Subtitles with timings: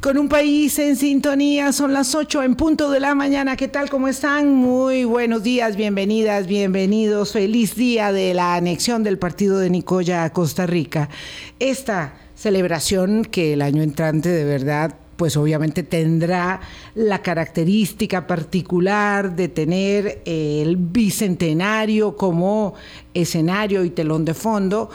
[0.00, 3.56] Con un país en sintonía, son las 8 en punto de la mañana.
[3.56, 3.90] ¿Qué tal?
[3.90, 4.54] ¿Cómo están?
[4.54, 7.32] Muy buenos días, bienvenidas, bienvenidos.
[7.32, 11.10] Feliz día de la anexión del partido de Nicoya a Costa Rica.
[11.58, 16.62] Esta celebración que el año entrante de verdad pues obviamente tendrá
[16.94, 22.72] la característica particular de tener el bicentenario como
[23.12, 24.88] escenario y telón de fondo.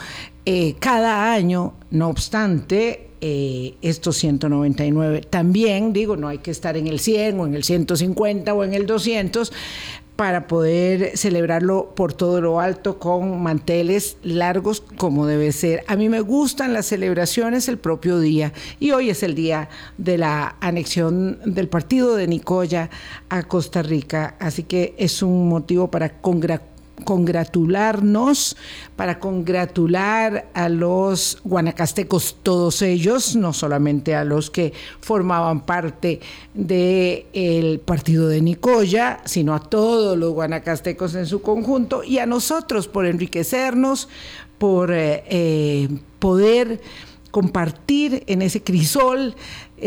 [0.46, 5.22] Eh, cada año, no obstante, eh, estos 199.
[5.22, 8.76] También, digo, no hay que estar en el 100 o en el 150 o en
[8.76, 9.52] el 200
[10.16, 15.84] para poder celebrarlo por todo lo alto con manteles largos como debe ser.
[15.88, 20.18] A mí me gustan las celebraciones el propio día y hoy es el día de
[20.18, 22.90] la anexión del partido de Nicoya
[23.30, 28.56] a Costa Rica, así que es un motivo para congratular congratularnos,
[28.96, 36.22] para congratular a los guanacastecos, todos ellos, no solamente a los que formaban parte
[36.54, 42.88] del partido de Nicoya, sino a todos los guanacastecos en su conjunto y a nosotros
[42.88, 44.08] por enriquecernos,
[44.58, 46.80] por eh, eh, poder
[47.36, 49.36] compartir en ese crisol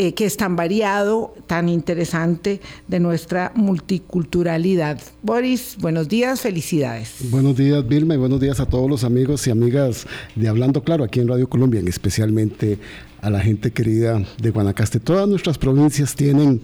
[0.01, 4.97] eh, que es tan variado, tan interesante de nuestra multiculturalidad.
[5.23, 7.15] Boris, buenos días, felicidades.
[7.29, 11.03] Buenos días, Vilma, y buenos días a todos los amigos y amigas de Hablando Claro
[11.03, 12.77] aquí en Radio Colombia, especialmente
[13.21, 15.01] a la gente querida de Guanacaste.
[15.01, 16.61] Todas nuestras provincias tienen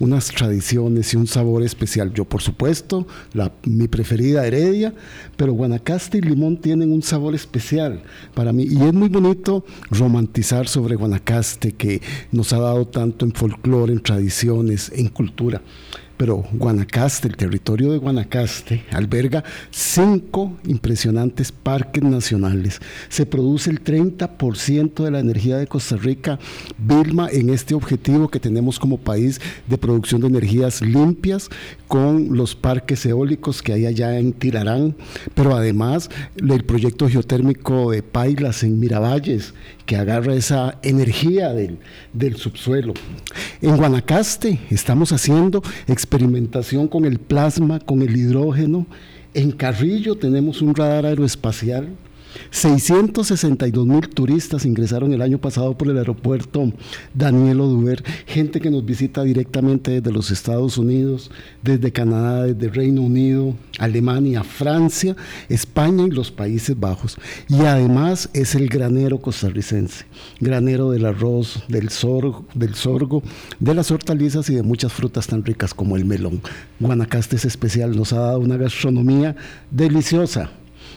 [0.00, 2.12] unas tradiciones y un sabor especial.
[2.12, 4.92] Yo, por supuesto, la, mi preferida Heredia,
[5.36, 8.02] pero Guanacaste y Limón tienen un sabor especial
[8.34, 8.64] para mí.
[8.64, 12.00] Y es muy bonito romantizar sobre Guanacaste, que
[12.32, 15.62] nos ha dado tanto en folclore, en tradiciones, en cultura
[16.20, 22.78] pero Guanacaste, el territorio de Guanacaste, alberga cinco impresionantes parques nacionales.
[23.08, 26.38] Se produce el 30% de la energía de Costa Rica,
[26.76, 31.48] Vilma, en este objetivo que tenemos como país de producción de energías limpias
[31.88, 34.94] con los parques eólicos que hay allá en Tirarán,
[35.34, 39.54] pero además el proyecto geotérmico de Pailas en Miravalles,
[39.86, 41.78] que agarra esa energía del,
[42.12, 42.92] del subsuelo.
[43.62, 45.62] En Guanacaste estamos haciendo
[46.10, 48.84] experimentación con el plasma, con el hidrógeno.
[49.32, 51.86] En Carrillo tenemos un radar aeroespacial
[52.50, 56.72] 662 mil turistas ingresaron el año pasado por el aeropuerto
[57.14, 61.30] Daniel Oduber, gente que nos visita directamente desde los Estados Unidos,
[61.62, 65.16] desde Canadá, desde Reino Unido, Alemania, Francia,
[65.48, 67.16] España y los Países Bajos.
[67.48, 70.04] Y además es el granero costarricense,
[70.40, 73.22] granero del arroz, del sorgo, del sorgo,
[73.58, 76.40] de las hortalizas y de muchas frutas tan ricas como el melón.
[76.78, 79.36] Guanacaste es especial, nos ha dado una gastronomía
[79.70, 80.50] deliciosa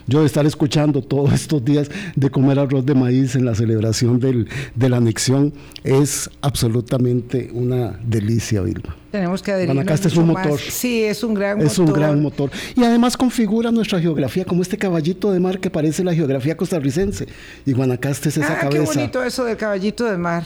[0.07, 4.19] yo de estar escuchando todos estos días de comer arroz de maíz en la celebración
[4.19, 5.53] del, de la anexión
[5.83, 8.95] es absolutamente una delicia, Vilma.
[9.11, 9.75] Tenemos que adherir.
[9.75, 10.59] Guanacaste es un motor.
[10.59, 11.71] Sí, es un gran motor.
[11.71, 12.49] Es un gran motor.
[12.75, 17.27] Y además configura nuestra geografía como este caballito de mar que parece la geografía costarricense.
[17.63, 18.91] Y Guanacaste es esa ah, cabeza.
[18.91, 20.43] Qué bonito eso del caballito de mar.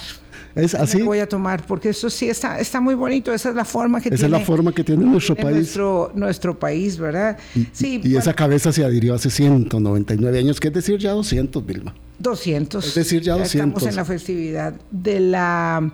[0.55, 1.01] Es así.
[1.01, 3.33] voy a tomar, porque eso sí está, está muy bonito.
[3.33, 4.35] Esa es la forma que esa tiene.
[4.35, 5.55] es la forma que tiene nuestro país.
[5.55, 7.37] Nuestro, nuestro país, ¿verdad?
[7.55, 8.01] Y, sí.
[8.03, 11.93] Y, esa cabeza se adhirió hace 199 años, que es decir, ya 200, Vilma.
[12.19, 12.85] 200.
[12.85, 13.53] Es decir, ya 200.
[13.53, 15.91] estamos en la festividad de la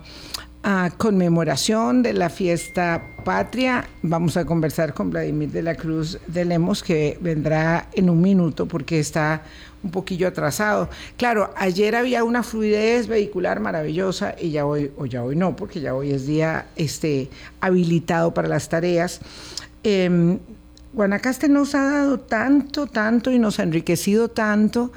[0.64, 3.86] uh, conmemoración de la fiesta patria.
[4.02, 8.66] Vamos a conversar con Vladimir de la Cruz de Lemos, que vendrá en un minuto
[8.66, 9.42] porque está
[9.84, 10.88] un poquillo atrasado.
[11.16, 15.80] Claro, ayer había una fluidez vehicular maravillosa y ya hoy, o ya hoy no, porque
[15.80, 17.28] ya hoy es día este,
[17.60, 19.20] habilitado para las tareas.
[19.84, 20.38] Eh,
[20.94, 24.92] Guanacaste nos ha dado tanto, tanto y nos ha enriquecido tanto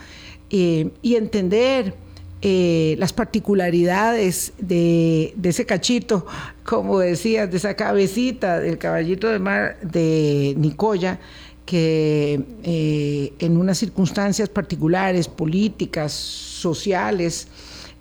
[0.52, 1.96] eh, y entender
[2.44, 6.28] eh, las particularidades de, de, ese cachito,
[6.64, 11.20] como decías, de esa cabecita del caballito de mar de Nicoya,
[11.68, 17.50] que eh, en unas circunstancias particulares, políticas, sociales,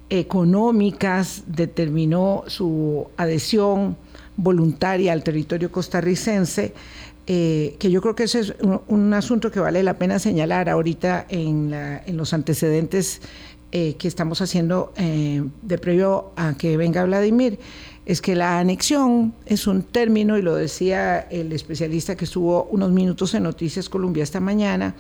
[0.09, 3.97] económicas, determinó su adhesión
[4.37, 6.75] voluntaria al territorio costarricense,
[7.27, 8.55] eh, que yo creo que ese es
[8.87, 11.75] un, asunto que vale la pena señalar ahorita en,
[12.17, 13.21] los antecedentes
[13.73, 17.59] eh, que estamos haciendo de previo a que venga Vladimir
[18.07, 22.93] es que la anexión es un término, y lo decía el especialista que estuvo unos
[22.93, 24.95] minutos en Noticias Colombia esta mañana,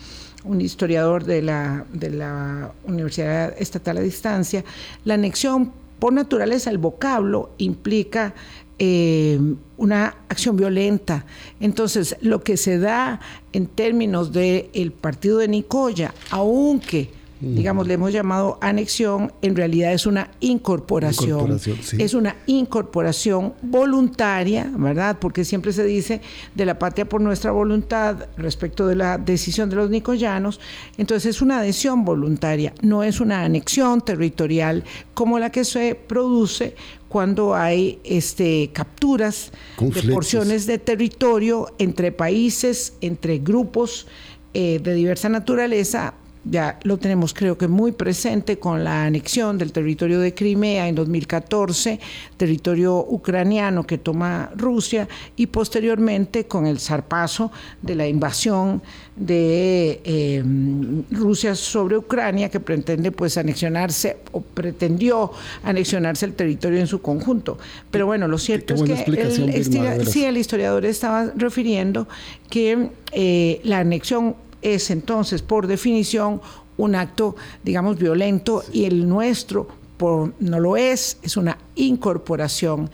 [0.45, 4.65] un historiador de la, de la Universidad Estatal a Distancia,
[5.05, 8.35] la anexión por naturaleza, el vocablo implica
[8.79, 9.41] eh,
[9.79, 11.25] una acción violenta.
[11.61, 13.21] Entonces, lo que se da
[13.53, 17.11] en términos del partido de Nicoya, aunque
[17.41, 21.61] digamos, le hemos llamado anexión, en realidad es una incorporación.
[21.99, 25.19] Es una incorporación voluntaria, ¿verdad?
[25.21, 26.21] Porque siempre se dice
[26.55, 30.61] de la patria por nuestra voluntad respecto de la decisión de los nicoyanos.
[30.97, 34.85] Entonces es una adhesión voluntaria, no es una anexión territorial
[35.15, 36.75] como la que se produce
[37.09, 44.07] cuando hay este, capturas de porciones de territorio entre países, entre grupos
[44.55, 46.15] eh, de diversa naturaleza
[46.49, 50.95] ya lo tenemos creo que muy presente con la anexión del territorio de Crimea en
[50.95, 51.99] 2014,
[52.37, 57.51] territorio ucraniano que toma Rusia y posteriormente con el zarpazo
[57.83, 58.83] de la invasión
[59.17, 65.33] de em, Rusia sobre Ucrania que pretende pues anexionarse o pretendió
[65.65, 67.59] anexionarse el territorio en su conjunto.
[67.91, 72.07] Pero bueno, lo cierto es que el, sí, el historiador estaba refiriendo
[72.51, 76.41] que eh, la anexión es entonces, por definición,
[76.77, 82.91] un acto, digamos, violento y el nuestro por, no lo es, es una incorporación.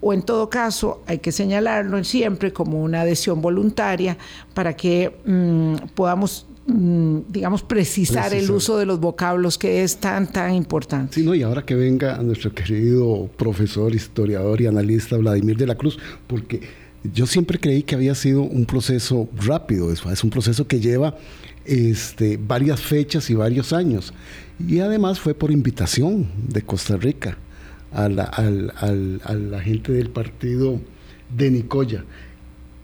[0.00, 4.18] O en todo caso, hay que señalarlo siempre como una adhesión voluntaria
[4.52, 10.30] para que mm, podamos mm, digamos, precisar el uso de los vocablos que es tan,
[10.30, 11.14] tan importante.
[11.14, 15.74] Sí, no, y ahora que venga nuestro querido profesor, historiador y analista Vladimir de la
[15.74, 16.60] Cruz, porque
[17.12, 21.16] yo siempre creí que había sido un proceso rápido, es un proceso que lleva
[21.64, 24.12] este, varias fechas y varios años.
[24.66, 27.36] Y además fue por invitación de Costa Rica
[27.92, 30.80] a la, gente del partido
[31.36, 32.04] de Nicoya.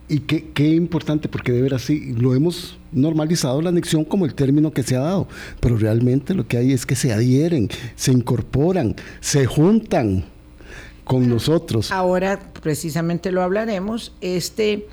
[0.08, 4.34] Y qué, qué, importante, porque de ver así lo hemos normalizado la anexión como el
[4.34, 5.28] término que se ha dado,
[5.60, 10.24] pero realmente lo que hay es que se adhieren, se incorporan, se juntan
[11.10, 11.90] con nosotros.
[11.90, 14.86] Ahora precisamente lo hablaremos, este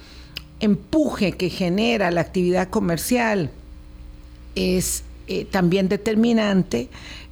[0.59, 3.51] empuje que genera la actividad comercial
[4.55, 6.89] es eh, también determinante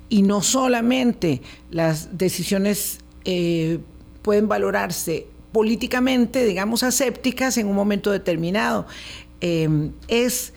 [0.07, 1.41] y no solamente
[1.71, 3.79] las decisiones eh,
[4.21, 8.85] pueden valorarse políticamente, digamos, asépticas en un momento determinado.
[9.41, 10.53] Eh, es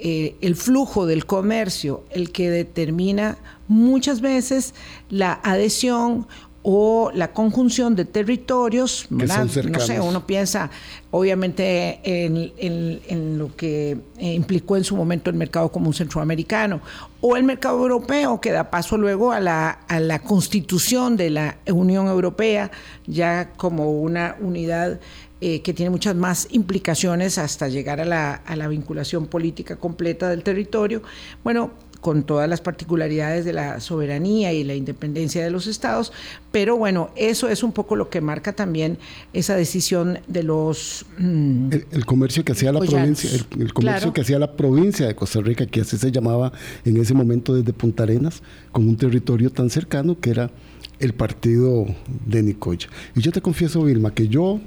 [0.00, 3.38] el flujo del comercio el que determina
[3.68, 4.74] muchas veces
[5.08, 6.26] la adhesión
[6.66, 10.70] o la conjunción de territorios, no sé, uno piensa
[11.10, 16.80] obviamente en, lo que eh, implicó en su momento el mercado común centroamericano
[17.20, 21.58] o el mercado europeo que da paso luego a la, a la constitución de la
[21.66, 22.70] Unión Europea
[23.06, 25.00] ya como una unidad
[25.42, 30.30] eh, que tiene muchas más implicaciones hasta llegar a la, a la vinculación política completa
[30.30, 31.02] del territorio.
[31.42, 31.72] Bueno,
[32.04, 36.12] con todas las particularidades de la soberanía y la independencia de los estados,
[36.52, 38.98] pero bueno, eso es un poco lo que marca también
[39.32, 41.06] esa decisión de los...
[41.16, 45.40] Mm, el, comercio que hacía la provincia, el, comercio que hacía la provincia de Costa
[45.40, 46.52] Rica, que así se llamaba
[46.84, 50.50] en ese momento desde Punta Arenas, con un territorio tan cercano que era
[50.98, 51.86] el partido
[52.26, 52.88] de Nicoya.
[53.16, 54.60] Y yo te confieso, Vilma, que yo,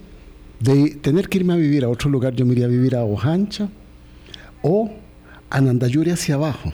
[0.59, 3.03] de tener que irme a vivir a otro lugar, yo me iría a vivir a
[3.03, 3.69] Ojancha
[4.63, 4.89] o
[5.51, 6.73] a Nandayuri hacia abajo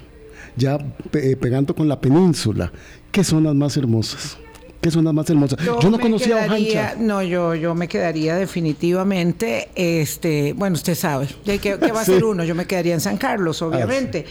[0.56, 0.78] ya
[1.14, 2.72] eh, pegando con la península.
[3.12, 4.38] ¿Qué zonas más hermosas?
[4.84, 5.60] ¿Qué zonas más hermosas?
[5.64, 6.96] Yo, no conocía Ojancha.
[7.00, 11.30] No, yo, yo me quedaría definitivamente, este, bueno, usted sabe,
[11.62, 12.44] ¿qué, va a ser uno?
[12.44, 14.26] Yo me quedaría en San Carlos, ah, obviamente.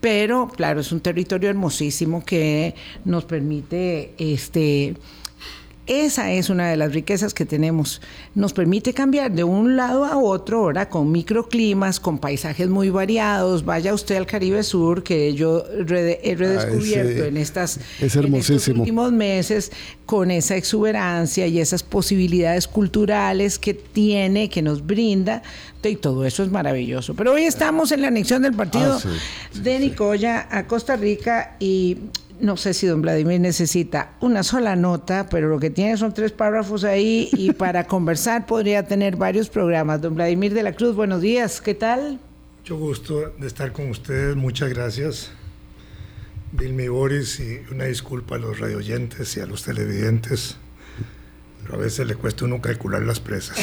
[0.00, 2.74] Pero, claro, es un territorio hermosísimo que
[3.04, 4.94] nos permite, este,
[5.88, 8.00] esa es una de las riquezas que tenemos.
[8.34, 13.64] Nos permite cambiar de un lado a otro, ahora con microclimas, con paisajes muy variados.
[13.64, 19.72] Vaya usted al Caribe Sur, que yo he redescubierto en, estas, estos últimos meses,
[20.04, 25.42] con esa exuberancia y esas posibilidades culturales que tiene, que nos brinda.
[25.82, 27.14] Y todo eso es maravilloso.
[27.14, 31.96] Pero hoy estamos en la anexión del partido ah, de Nicoya a Costa Rica y
[32.40, 36.32] no sé si don Vladimir necesita una sola nota, pero lo que tiene son tres
[36.32, 40.00] párrafos ahí y para conversar podría tener varios programas.
[40.00, 42.20] Don Vladimir de la Cruz, buenos días, ¿qué tal?
[42.60, 45.30] Mucho gusto de estar con ustedes, muchas gracias.
[46.52, 50.56] Vilmi Boris y una disculpa a los radioyentes y a los televidentes.
[51.62, 53.58] Pero a veces le cuesta uno calcular las presas.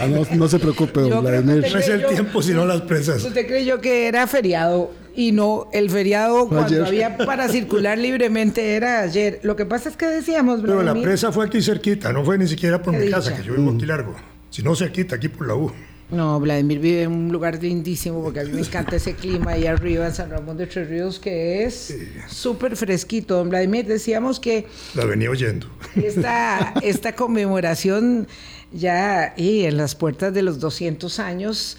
[0.00, 1.64] Ah, no, se preocupe, don Vladimir.
[1.70, 3.22] No es el tiempo, sino las presas.
[3.22, 4.90] ¿Usted creyó que era feriado?
[5.16, 9.40] Y no el feriado cuando había para circular libremente era ayer.
[9.42, 12.48] Lo que pasa es que decíamos, Pero la presa fue aquí cerquita, no fue ni
[12.48, 14.14] siquiera por mi casa, que yo vivo aquí largo,
[14.50, 15.72] sino cerquita, aquí por la U.
[16.10, 19.66] No, Vladimir vive en un lugar lindísimo porque a mí me encanta ese clima ahí
[19.66, 21.96] arriba en San Ramón de Tres Ríos que es
[22.28, 23.36] súper fresquito.
[23.36, 24.66] Don Vladimir, decíamos que...
[24.94, 25.66] La venía oyendo.
[25.96, 28.28] Esta, esta conmemoración
[28.70, 31.78] ya y en las puertas de los 200 años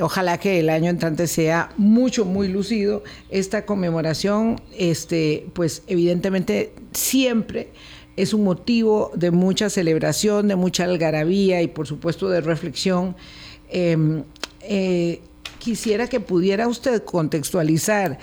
[0.00, 3.02] Ojalá que el año entrante sea mucho, muy lucido.
[3.30, 7.70] Esta conmemoración, este, pues evidentemente siempre
[8.16, 13.16] es un motivo de mucha celebración, de mucha algarabía y por supuesto de reflexión.
[13.70, 14.24] Em,
[14.62, 15.20] eh,
[15.58, 18.18] quisiera que pudiera usted contextualizar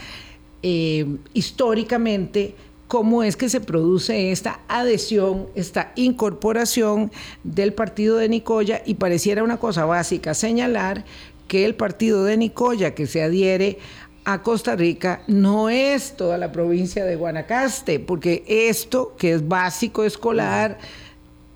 [0.61, 2.55] em, históricamente
[2.87, 7.11] cómo es que se produce esta adhesión, esta incorporación
[7.43, 11.03] del partido de Nicoya y pareciera una cosa básica señalar
[11.47, 13.79] que el partido de Nicoya que se adhiere
[14.25, 20.03] a Costa Rica no es toda la provincia de Guanacaste, porque esto que es básico
[20.03, 20.77] escolar,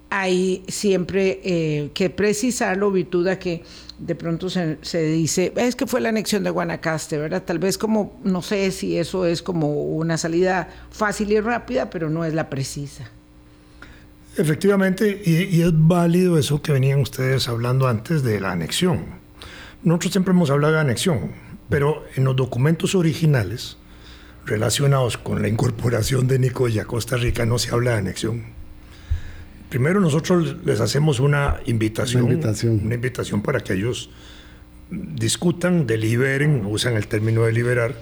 [0.10, 3.64] hay siempre eh, que precisarlo, virtud a que
[4.00, 7.44] de pronto se, se, dice, es que fue la anexión de Guanacaste, ¿verdad?
[7.44, 12.10] Tal vez como, no sé si eso es como una salida fácil y rápida, pero
[12.10, 13.10] no es la precisa.
[14.38, 19.17] Efectivamente, y, y es válido eso que venían ustedes hablando antes de la anexión
[19.88, 21.32] nosotros siempre hemos hablado de anexión,
[21.70, 23.78] pero en los documentos originales
[24.46, 28.44] relacionados con la incorporación de Nicoya a Costa Rica no se habla de anexión.
[29.70, 34.10] Primero nosotros les hacemos una invitación, una invitación, una invitación para que ellos
[34.90, 37.96] discutan, deliberen, usan el término deliberar,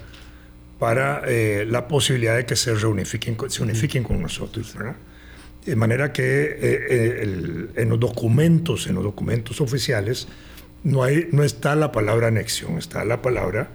[0.79, 4.75] para eh, la posibilidad de que se reunifiquen, se unifiquen con nosotros.
[5.63, 10.27] De manera que eh, eh, en los documentos, en los documentos oficiales,
[10.85, 13.69] no, hay, no está la palabra anexión, está la palabra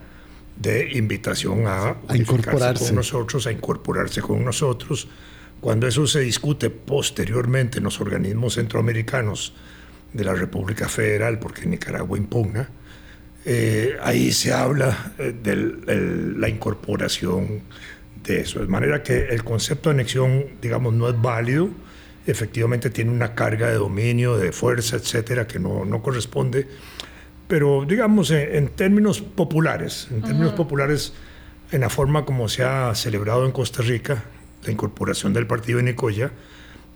[0.57, 5.09] de invitación a, a incorporarse con nosotros, a incorporarse con nosotros.
[5.61, 9.55] Cuando eso se discute posteriormente en los organismos centroamericanos
[10.13, 12.71] de la República Federal, porque Nicaragua impugna,
[13.45, 15.57] eh, ahí se habla eh, de
[16.37, 17.63] la incorporación
[18.23, 18.61] de eso.
[18.61, 21.71] De manera que el concepto de anexión, digamos, no es válido,
[22.27, 26.69] efectivamente tiene una carga de dominio, de fuerza, etcétera, que no, no corresponde
[27.51, 31.13] pero digamos en, términos populares, en términos populares,
[31.73, 34.23] en la forma como se ha celebrado en Costa Rica
[34.65, 36.31] la incorporación del partido de Nicoya,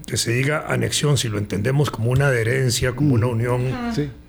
[0.06, 3.62] que se diga anexión, si lo entendemos como una adherencia, como una unión,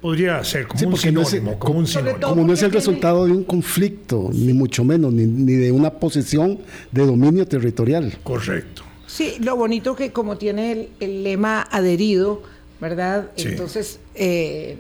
[0.02, 1.52] podría ser como un sinónimo.
[1.52, 5.72] No como, no es el resultado de un conflicto, ni mucho menos, ni, ni, de
[5.72, 6.60] una posición
[6.92, 8.18] de dominio territorial.
[8.24, 8.82] Correcto.
[9.06, 12.42] Sí, lo bonito que como tiene el, el lema adherido,
[12.80, 13.30] ¿verdad?
[13.38, 14.78] Entonces, eh,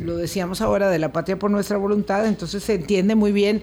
[0.00, 3.62] lo decíamos ahora de la patria por nuestra voluntad, entonces se entiende muy bien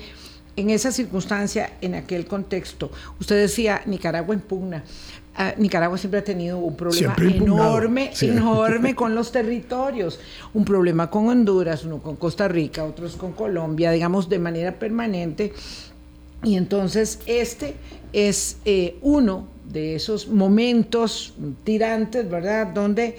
[0.55, 2.91] en esa circunstancia, en aquel contexto.
[3.19, 4.83] Usted decía, Nicaragua impugna.
[5.33, 10.19] Ah, Nicaragua siempre ha tenido un problema enorme, enorme con los territorios.
[10.53, 15.53] Un problema con Honduras, uno con Costa Rica, otros con Colombia, digamos, de manera permanente.
[16.43, 17.75] Y entonces este
[18.11, 21.33] es eh, uno de esos momentos
[21.63, 22.67] tirantes, ¿verdad?
[22.67, 23.15] Donde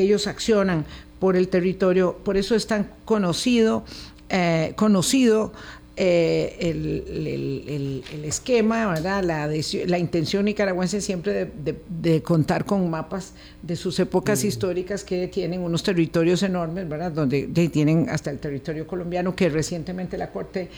[0.00, 0.84] ellos accionan
[1.18, 3.84] por el territorio, por eso es tan conocido,
[4.28, 5.52] eh, conocido
[5.98, 9.24] eh, el, esquema, ¿verdad?
[9.24, 11.50] La, la, intención nicaragüense siempre
[11.88, 14.46] de, contar con mapas de sus épocas mm.
[14.46, 17.12] históricas que tienen unos territorios enormes, ¿verdad?
[17.12, 20.68] Donde tienen hasta el territorio colombiano que recientemente la Corte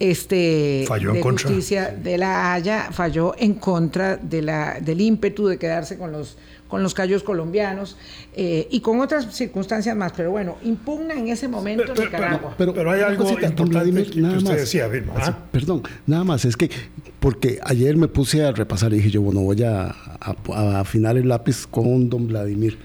[0.00, 5.96] este, de Justicia de la Haya falló en contra de la, del ímpetu de quedarse
[5.96, 6.36] con los
[6.74, 7.96] con los callos colombianos
[8.34, 10.10] eh, y con otras circunstancias más.
[10.10, 12.54] Pero bueno, impugna en ese momento pero, Nicaragua.
[12.58, 13.62] Pero, pero, hay algo importante
[14.10, 15.38] que, nada usted más, decía, ¿ah?
[15.52, 16.68] Perdón, nada más, es que
[17.20, 21.28] porque ayer me puse a repasar y dije yo, bueno, voy a, a afinar el
[21.28, 22.76] lápiz con don Vladimir.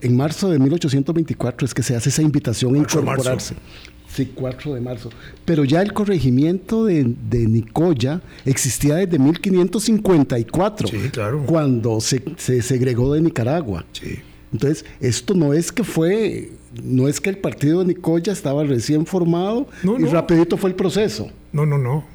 [0.00, 3.54] En marzo de 1824 es que se hace esa invitación a incorporarse.
[4.16, 5.10] Sí, 4 de marzo.
[5.44, 11.44] Pero ya el corregimiento de, de Nicoya existía desde 1554, sí, claro.
[11.44, 13.84] cuando se, se segregó de Nicaragua.
[13.92, 14.20] Sí.
[14.54, 19.04] Entonces, esto no es que fue, no es que el partido de Nicoya estaba recién
[19.04, 21.30] formado y rapidito fue el proceso.
[21.52, 22.06] No, no, no.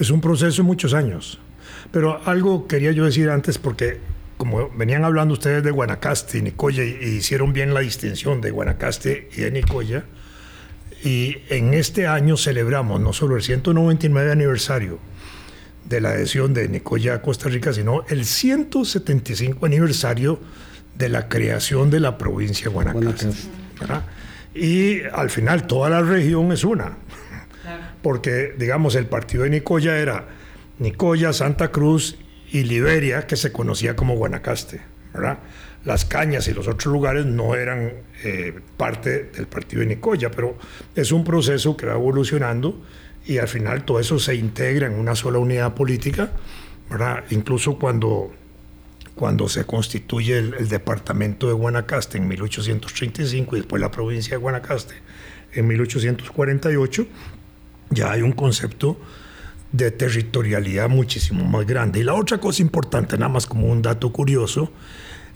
[0.00, 1.38] Es un proceso de muchos años.
[1.90, 3.98] Pero algo quería yo decir antes porque
[4.38, 9.28] como venían hablando ustedes de Guanacaste y Nicoya y hicieron bien la distinción de Guanacaste
[9.36, 10.06] y de Nicoya,
[11.02, 14.98] y en este año celebramos no solo el 199 aniversario
[15.84, 20.38] de la adhesión de Nicoya a Costa Rica, sino el 175 aniversario
[20.96, 23.30] de la creación de la provincia de Guanacaste.
[24.54, 26.96] Y al final toda la región es una.
[28.02, 30.26] Porque, digamos, el partido de Nicoya era
[30.78, 32.18] Nicoya, Santa Cruz
[32.50, 34.80] y Liberia, que se conocía como Guanacaste.
[35.12, 35.38] ¿verdad?
[35.84, 37.92] Las cañas y los otros lugares no eran
[38.24, 40.56] eh, parte del partido de Nicoya, pero
[40.94, 42.80] es un proceso que va evolucionando
[43.26, 46.30] y al final todo eso se integra en una sola unidad política,
[46.90, 47.24] ¿verdad?
[47.30, 48.32] Incluso cuando,
[49.14, 54.94] cuando se constituye el, departamento de Guanacaste en 1835 y después la provincia de Guanacaste
[55.52, 57.06] en 1848,
[57.90, 58.98] ya hay un concepto
[59.70, 62.00] de territorialidad muchísimo más grande.
[62.00, 64.70] Y la otra cosa importante, nada más como un dato curioso,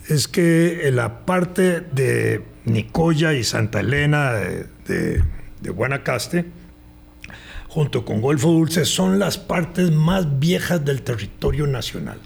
[0.08, 5.22] es que la parte de Nicoya y Santa Elena de,
[5.68, 6.44] Guanacaste,
[7.68, 12.18] junto con Golfo Dulce, son las partes más viejas del territorio nacional.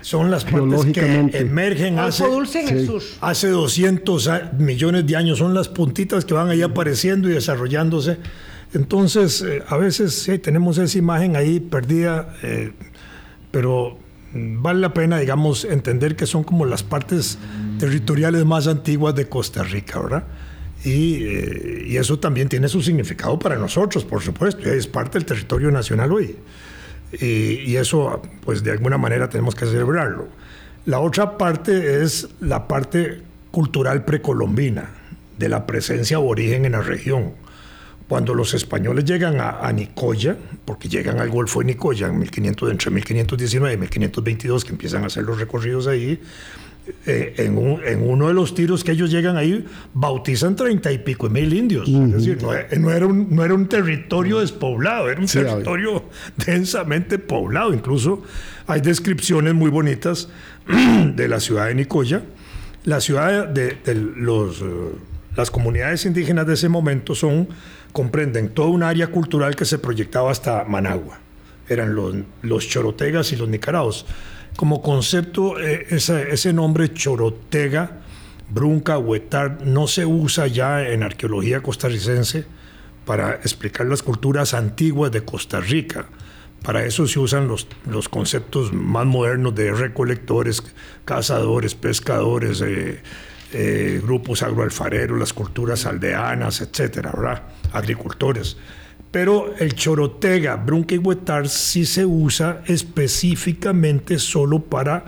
[0.00, 2.24] Son las partes que emergen hace,
[3.20, 5.38] hace 200 millones de años.
[5.38, 8.18] Son las puntitas que van ahí apareciendo y desarrollándose.
[8.74, 12.72] Entonces, eh, a veces sí, tenemos esa imagen ahí perdida, eh,
[13.50, 13.98] pero
[14.32, 17.38] vale la pena, digamos, entender que son como las partes
[17.78, 20.24] territoriales más antiguas de Costa Rica, ¿verdad?
[20.84, 25.24] Y, eh, y, eso también tiene su significado para nosotros, por supuesto, es parte del
[25.24, 26.36] territorio nacional hoy.
[27.20, 30.28] Y, y, eso, pues de alguna manera tenemos que celebrarlo.
[30.86, 34.90] La otra parte es la parte cultural precolombina,
[35.36, 37.32] de la presencia aborigen en la región
[38.08, 40.34] cuando los españoles llegan a, Nicoya,
[40.64, 45.06] porque llegan al Golfo de Nicoya en 1500, entre 1519 y 1522, que empiezan a
[45.08, 46.18] hacer los recorridos ahí,
[47.04, 49.62] eh, en, uno de los tiros que ellos llegan ahí,
[49.92, 51.86] bautizan treinta y pico mil indios.
[51.86, 56.04] Es decir, no, era un, no era un territorio despoblado, era un territorio
[56.46, 57.74] densamente poblado.
[57.74, 58.22] Incluso
[58.66, 60.30] hay descripciones muy bonitas
[61.14, 62.22] de la ciudad de Nicoya.
[62.84, 63.76] La ciudad de,
[64.16, 64.64] los, eh,
[65.36, 67.48] las comunidades indígenas de ese momento son
[67.92, 71.18] comprenden toda un área cultural que se proyectaba hasta Managua.
[71.68, 74.06] Eran los, los chorotegas y los nicaraos.
[74.56, 78.00] Como concepto, eh, ese, nombre chorotega,
[78.50, 82.44] brunca, huetar, no se usa ya en arqueología costarricense
[83.04, 86.06] para explicar las culturas antiguas de Costa Rica.
[86.62, 90.62] Para eso se usan los, los conceptos más modernos de recolectores,
[91.04, 93.00] cazadores, pescadores, eh,
[93.50, 97.42] eh, grupos agroalfareros, las culturas aldeanas, etcétera, ¿verdad?
[97.72, 98.58] agricultores.
[99.10, 105.04] Pero el chorotega, brunca y huetar sí se usa específicamente solo para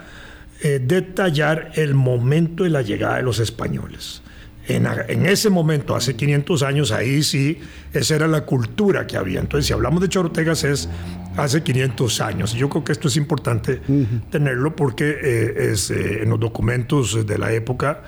[0.63, 4.23] eh, detallar el momento de la llegada de los españoles.
[4.67, 7.59] En, en, ese momento, hace 500 años, ahí sí,
[7.93, 9.41] esa era la cultura que había.
[9.41, 10.89] Entonces, si hablamos de chorotegas, es
[11.37, 12.55] hace 500 años.
[12.55, 13.83] Yo creo que esto es importante
[14.31, 18.03] tenerlo porque eh, es, en los documentos de la época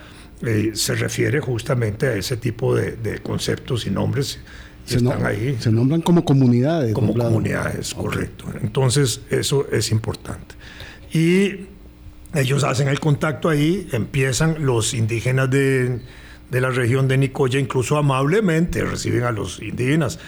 [0.45, 4.41] eh, se refiere justamente a ese tipo de, conceptos y nombres
[4.89, 5.57] que están ahí.
[5.61, 6.95] Se nombran como comunidades.
[6.95, 8.47] Como comunidades, correcto.
[8.61, 10.55] Entonces, eso es importante.
[11.13, 11.67] Y
[12.35, 16.01] ellos hacen el contacto ahí, empiezan los indígenas de,
[16.51, 20.19] de la región de Nicoya, incluso amablemente reciben a los indígenas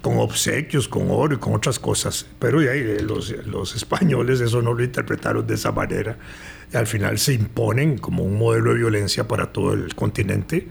[0.00, 2.26] con obsequios, con oro y con otras cosas.
[2.38, 6.18] Pero ahí, eh, los, los españoles eso no lo interpretaron de esa manera
[6.74, 10.68] al final se imponen como un modelo de violencia para todo el continente,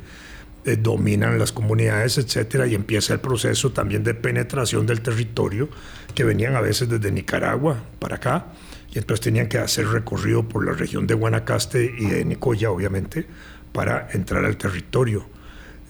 [0.65, 5.69] eh, dominan las comunidades, etcétera, y empieza el proceso también de penetración del territorio
[6.13, 8.47] que venían a veces desde Nicaragua para acá,
[8.93, 13.25] y entonces tenían que hacer recorrido por la región de Guanacaste y de Nicoya, obviamente,
[13.71, 15.25] para entrar al territorio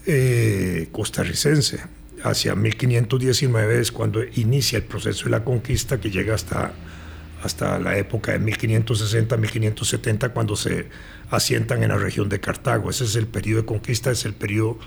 [0.06, 1.80] eh, costarricense.
[2.22, 6.72] Hacia 1519 es cuando inicia el proceso de la conquista que llega hasta
[7.42, 10.88] hasta la época de 1560-1570, cuando se
[11.30, 12.90] asientan en la región de Cartago.
[12.90, 14.78] Ese es el periodo de conquista, es el periodo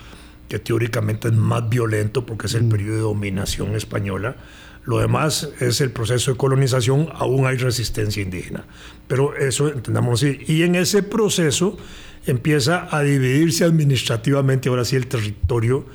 [0.49, 2.69] que teóricamente es más violento porque es el mm.
[2.69, 4.35] periodo de dominación española.
[4.83, 8.65] Lo demás es el proceso de colonización, aún hay resistencia indígena.
[9.07, 10.39] Pero eso entendamos así.
[10.47, 11.77] Y en ese proceso
[12.25, 15.85] empieza a dividirse administrativamente ahora sí el territorio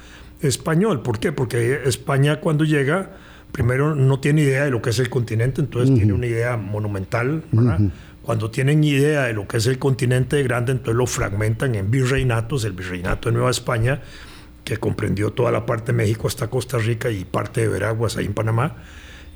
[0.41, 1.03] español.
[1.03, 1.33] ¿Por qué?
[1.33, 3.11] Porque España cuando llega
[3.53, 7.43] primero no tiene idea de lo que es el continente, entonces tiene una idea monumental,
[8.23, 12.65] Cuando tienen idea de lo que es el continente grande, entonces lo fragmentan en virreinatos,
[12.65, 14.01] el virreinato de Nueva España,
[14.65, 18.27] que comprendió toda la parte de México hasta Costa Rica y parte de Veraguas ahí
[18.27, 18.79] en Panamá,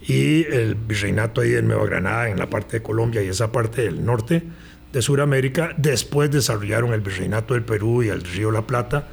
[0.03, 3.83] y el virreinato ahí en Nueva Granada, en la parte de Colombia y esa parte
[3.83, 4.43] del norte
[4.93, 5.73] de Sudamérica.
[5.77, 9.07] Después desarrollaron el virreinato del Perú y el río La Plata,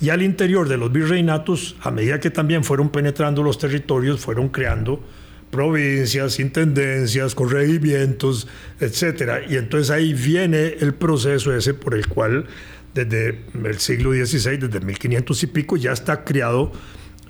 [0.00, 4.48] y al interior de los virreinatos, a medida que también fueron penetrando los territorios, fueron
[4.48, 5.02] creando
[5.50, 8.48] provincias, intendencias, corregimientos,
[8.80, 9.44] etc.
[9.48, 12.46] Y entonces ahí viene el proceso ese por el cual
[12.92, 16.72] desde el siglo XVI, desde 1500 y pico, ya está creado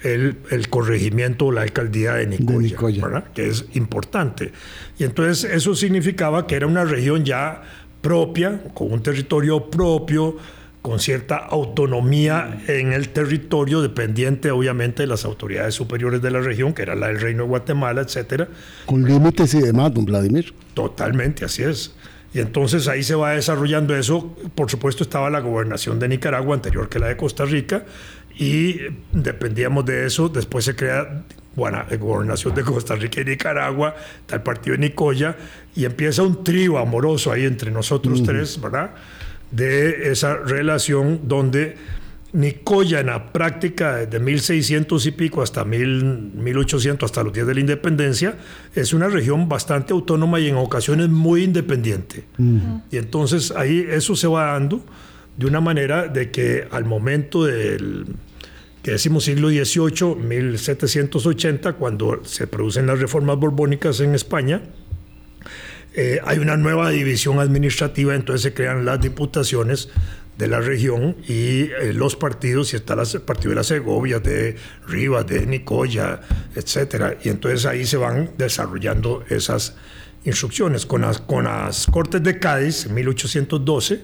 [0.02, 4.52] el, el corregimiento o la alcaldía de Nicoya, que es importante.
[4.98, 7.62] Y entonces eso significaba que era una región ya
[8.00, 10.36] propia, con un territorio propio,
[10.84, 16.74] con cierta autonomía en el territorio, dependiente obviamente de las autoridades superiores de la región,
[16.74, 18.48] que era la del Reino de Guatemala, etcétera.
[18.84, 20.52] Con límites y demás, don Vladimir.
[20.74, 21.94] Totalmente, así es.
[22.34, 24.36] Y entonces ahí se va desarrollando eso.
[24.54, 27.86] Por supuesto estaba la gobernación de Nicaragua anterior que la de Costa Rica
[28.38, 28.76] y
[29.10, 30.28] dependíamos de eso.
[30.28, 31.24] Después se crea
[31.56, 35.34] bueno, la gobernación de Costa Rica y Nicaragua, está el partido de Nicoya,
[35.74, 38.90] y empieza un trío amoroso ahí entre nosotros tres, ¿verdad?
[39.54, 41.76] De esa relación donde
[42.34, 47.60] Nicoya en la práctica de 1600 y pico hasta 1800, hasta los días de la
[47.60, 48.36] independencia,
[48.74, 52.24] es una región bastante autónoma y en ocasiones muy independiente.
[52.90, 54.84] Y entonces ahí eso se va dando
[55.36, 58.06] de una manera de que al momento del
[58.82, 64.60] que decimos siglo XVIII, 1780, cuando se producen las reformas borbónicas en España,
[65.94, 69.90] eh, hay una nueva división administrativa, entonces se crean las diputaciones
[70.36, 74.56] de la región y eh, los partidos, y está el partido de la Segovia, de
[74.88, 76.20] Rivas, de Nicoya,
[76.56, 79.76] etcétera, y entonces ahí se van desarrollando esas
[80.24, 80.86] instrucciones.
[80.86, 84.00] Con las, con las Cortes de Cádiz, en 1812,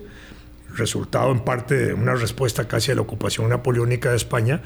[0.76, 4.62] resultado en parte de una respuesta casi a la ocupación napoleónica de España,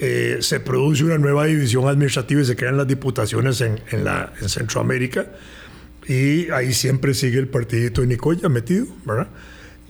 [0.00, 4.32] eh, se produce una nueva división administrativa y se crean las diputaciones en, en, la,
[4.40, 5.26] en Centroamérica.
[6.08, 9.28] Y ahí siempre sigue el partidito de Nicoya metido, ¿verdad?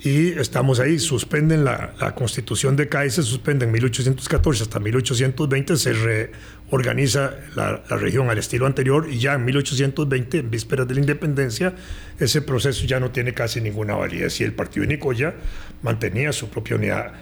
[0.01, 5.77] y estamos ahí, suspenden la, la, constitución de CAI, se suspende en 1814 hasta 1820,
[5.77, 10.95] se reorganiza la, la, región al estilo anterior y ya en 1820, en vísperas de
[10.95, 11.75] la independencia,
[12.21, 15.35] ese proceso ya no tiene casi ninguna validez y el partido de Nicoya
[15.83, 17.13] mantenía su propia unidad.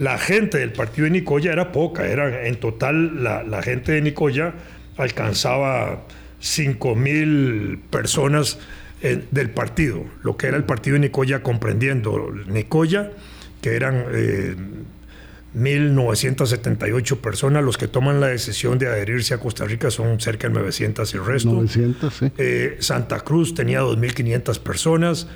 [0.00, 4.00] La gente del partido de Nicoya era poca, era en total la, la gente de
[4.00, 4.54] Nicoya
[4.96, 6.04] alcanzaba
[6.44, 8.58] 5 mil personas
[9.30, 13.10] del partido, lo que era el partido de Nicoya, comprendiendo Nicoya,
[13.60, 14.06] que eran
[15.54, 20.48] 1.978 eh, personas, los que toman la decisión de adherirse a Costa Rica son cerca
[20.48, 21.52] de 900 y el resto.
[21.52, 22.30] 900, sí.
[22.38, 25.26] Eh, Santa Cruz tenía 2.500 personas,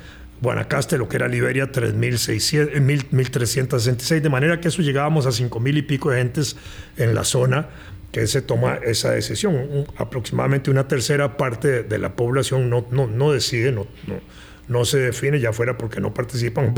[0.41, 5.81] Guanacaste, lo que era Liberia, 1.366, eh, de manera que eso llegábamos a 5.000 y
[5.81, 6.55] pico de gentes
[6.97, 7.67] en la zona
[8.11, 9.85] que se toma esa decisión.
[9.97, 14.15] aproximadamente una tercera parte de la población no, no, no decide, no, no,
[14.67, 16.73] no, se define, ya fuera porque no participan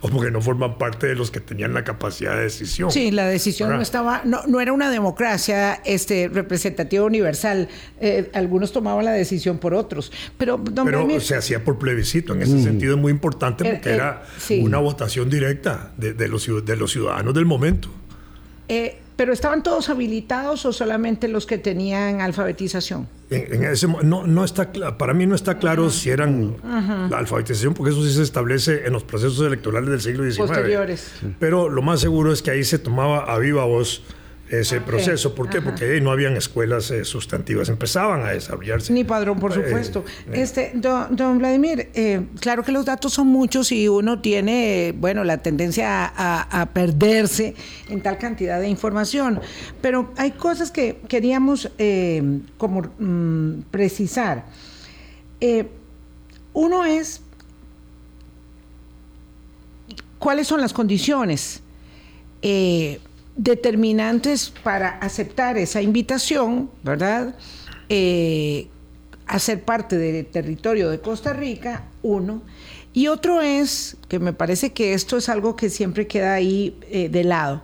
[0.00, 2.90] o porque, no forman parte de los que tenían la capacidad de decisión.
[2.90, 7.68] Sí, la decisión no estaba, no, no, era una democracia este, representativa universal.
[8.00, 10.12] Eh, algunos tomaban la decisión por otros.
[10.38, 12.34] Pero, Pero se hacía por plebiscito.
[12.34, 12.64] En ese mm.
[12.64, 14.22] sentido es muy importante eh, porque eh, era
[14.60, 17.90] una votación directa de, de, los, de los ciudadanos del momento.
[18.68, 23.08] Eh, ¿Pero estaban todos habilitados o solamente los que tenían alfabetización?
[23.30, 26.56] En, ese, no, no está, para mí no está claro si eran
[27.10, 30.38] la alfabetización, porque eso sí se establece en los procesos electorales del siglo XIX.
[30.46, 31.12] Posteriores.
[31.40, 34.02] Pero lo más seguro es que ahí se tomaba a viva voz
[34.50, 35.34] ese proceso.
[35.34, 35.60] ¿Por qué?
[35.60, 38.92] Porque no habían escuelas eh, sustantivas, empezaban a desarrollarse.
[38.92, 40.04] Ni padrón, por eh, supuesto.
[40.32, 41.88] Eh, este, don, Vladimir,
[42.40, 47.54] claro que los datos son muchos y uno tiene, bueno, la tendencia a, perderse
[47.88, 49.40] en tal cantidad de información,
[49.80, 51.70] pero hay cosas que queríamos
[52.58, 54.44] como mm, precisar.
[56.52, 57.20] uno es
[60.18, 61.62] cuáles son las condiciones
[63.36, 67.34] determinantes para aceptar esa invitación, ¿verdad?
[67.88, 68.68] Eh,
[69.26, 72.42] a ser parte del territorio de Costa Rica, uno.
[72.92, 77.08] Y otro es, que me parece que esto es algo que siempre queda ahí eh,
[77.08, 77.62] de lado.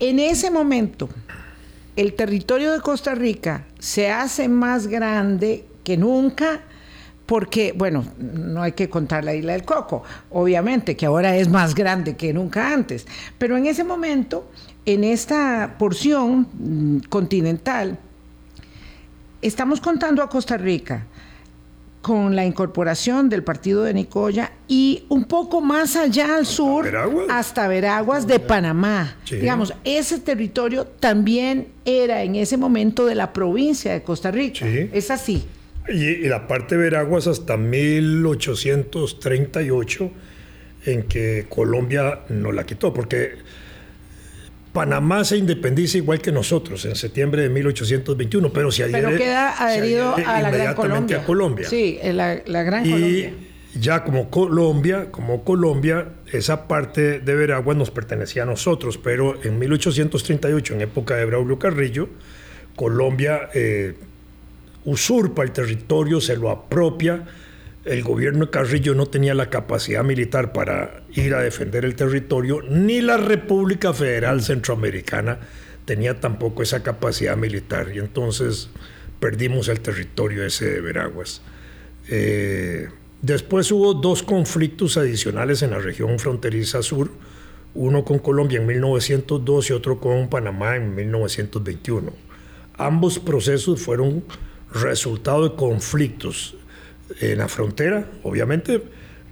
[0.00, 1.08] En ese momento,
[1.96, 6.62] el territorio de Costa Rica se hace más grande que nunca
[7.28, 11.74] porque, bueno, no hay que contar la isla del Coco, obviamente, que ahora es más
[11.74, 14.50] grande que nunca antes, pero en ese momento,
[14.86, 17.98] en esta porción mm, continental,
[19.42, 21.04] estamos contando a Costa Rica
[22.00, 26.90] con la incorporación del partido de Nicoya y un poco más allá al sur,
[27.28, 29.18] hasta Veraguas de Panamá.
[29.30, 34.66] Digamos, ese territorio también era en ese momento de la provincia de Costa Rica.
[34.66, 35.46] Es así.
[35.88, 40.10] Y, la parte de Veraguas hasta 1838,
[40.86, 43.38] en que Colombia no la quitó, porque
[44.72, 49.64] Panamá se independiza igual que nosotros en septiembre de 1821, pero se adhiere, pero queda
[49.64, 51.16] adherido a la Gran Colombia.
[51.18, 51.68] a Colombia.
[51.68, 53.32] Sí, la, la Gran y Colombia.
[53.80, 59.58] Ya como Colombia, como Colombia, esa parte de Veraguas nos pertenecía a nosotros, pero en
[59.58, 62.08] 1838, en época de Braulio Carrillo,
[62.74, 63.94] Colombia eh,
[64.88, 67.24] usurpa el territorio, se lo apropia.
[67.84, 72.62] El gobierno de Carrillo no tenía la capacidad militar para ir a defender el territorio,
[72.62, 75.38] ni la República Federal Centroamericana
[75.84, 77.92] tenía tampoco esa capacidad militar.
[77.94, 78.70] Y entonces
[79.20, 81.42] perdimos el territorio ese de Veraguas.
[82.08, 82.88] Eh,
[83.20, 87.10] después hubo dos conflictos adicionales en la región fronteriza sur.
[87.74, 92.12] uno con Colombia en 1902 y otro con Panamá en 1921.
[92.78, 94.24] Ambos procesos fueron
[94.72, 96.54] resultado de conflictos
[97.20, 98.82] en la frontera, obviamente,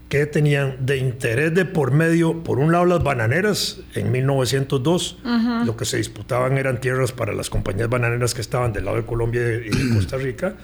[0.09, 5.19] que tenían de interés de por medio, por un lado las bananeras en 1902,
[5.65, 9.05] lo que se disputaban eran tierras para las compañías bananeras que estaban del lado de
[9.05, 10.55] Colombia y de Costa Rica,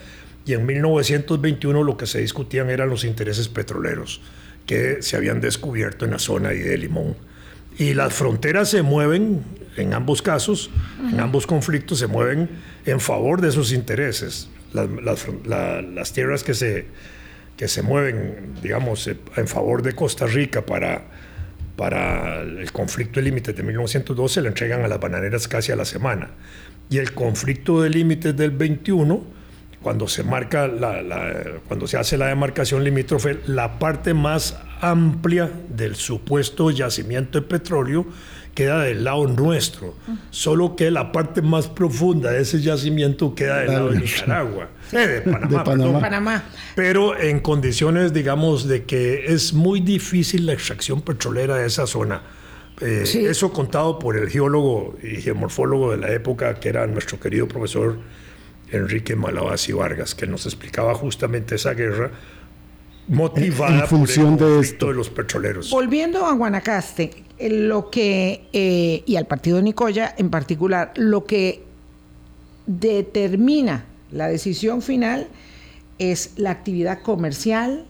[0.45, 4.21] y en 1921 lo que se discutían eran los intereses petroleros
[4.65, 7.15] que se habían descubierto en la zona de Limón.
[7.77, 9.43] Y las fronteras se mueven,
[9.77, 10.69] en ambos casos,
[11.11, 12.49] en ambos conflictos, se mueven
[12.85, 14.47] en favor de esos intereses.
[14.73, 16.85] Las, tierras que se,
[17.57, 21.03] que se mueven, digamos, eh, en favor de Costa Rica para,
[21.75, 25.85] para el conflicto de límites de 1912 le entregan a las bananeras casi a la
[25.85, 26.31] semana.
[26.89, 29.43] Y el conflicto de límites del 21
[29.83, 35.95] cuando se marca la, cuando se hace la demarcación limítrofe, la parte más amplia del
[35.95, 38.05] supuesto yacimiento de petróleo
[38.53, 39.95] queda del lado nuestro,
[40.29, 44.97] solo que la parte más profunda de ese yacimiento queda del lado de Nicaragua, eh,
[44.97, 45.21] de
[46.01, 46.43] Panamá,
[46.75, 52.21] Pero en condiciones, digamos, de que es muy difícil la extracción petrolera de esa zona.
[52.81, 57.47] Eh, eso contado por el geólogo y geomorfólogo de la época, que era nuestro querido
[57.47, 57.97] profesor
[58.71, 62.11] Enrique Malabasi Vargas, que nos explicaba justamente esa guerra
[63.07, 65.69] motivada por el conflicto de, los petroleros.
[65.69, 71.25] Volviendo a Guanacaste, eh, lo que, eh, y al partido de Nicoya en particular, lo
[71.25, 71.63] que
[72.65, 75.27] determina la decisión final
[75.99, 77.85] es la actividad comercial,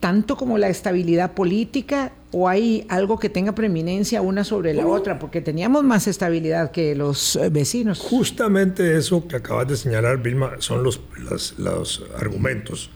[0.00, 5.18] tanto como la estabilidad política o hay algo que tenga preeminencia una sobre la otra,
[5.18, 7.98] porque teníamos más estabilidad que los eh, vecinos.
[7.98, 11.00] Justamente eso que acabas de señalar, Vilma, son los,
[11.58, 12.90] los, argumentos.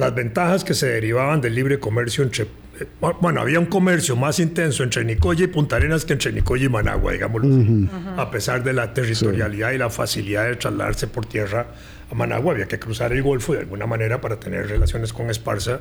[0.00, 2.44] Las ventajas que se derivaban del libre comercio entre...
[2.44, 2.86] Eh,
[3.20, 6.68] bueno, había un comercio más intenso entre Nicoya y Punta Arenas que entre Nicoya y
[6.70, 7.86] Managua, digámoslo,
[8.16, 11.66] a pesar de la territorialidad y la facilidad de trasladarse por tierra
[12.10, 12.54] a Managua.
[12.54, 15.80] Había que cruzar el Golfo de alguna manera para tener relaciones con Esparza,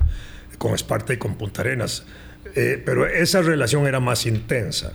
[0.57, 2.03] con Esparta y con Punta Arenas.
[2.55, 4.91] Eh, pero esa relación era más intensa.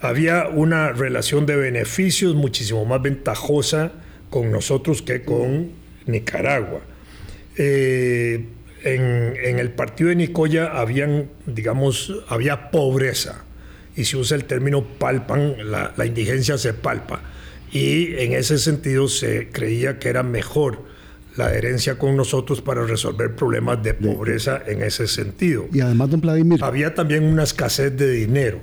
[0.00, 3.92] Había una relación de beneficios muchísimo más ventajosa
[4.30, 5.72] con nosotros que con
[6.06, 6.80] Nicaragua.
[7.56, 8.46] Eh,
[8.84, 13.44] en, el partido de Nicoya habían, digamos, había pobreza.
[13.96, 17.22] Y si usa el término palpan, la, la indigencia se palpa.
[17.72, 20.82] Y en ese sentido se creía que era mejor
[21.36, 25.66] la adherencia con nosotros para resolver problemas de pobreza en ese sentido.
[25.72, 26.62] Y además, don Vladimir.
[26.62, 28.60] Había también una escasez de dinero,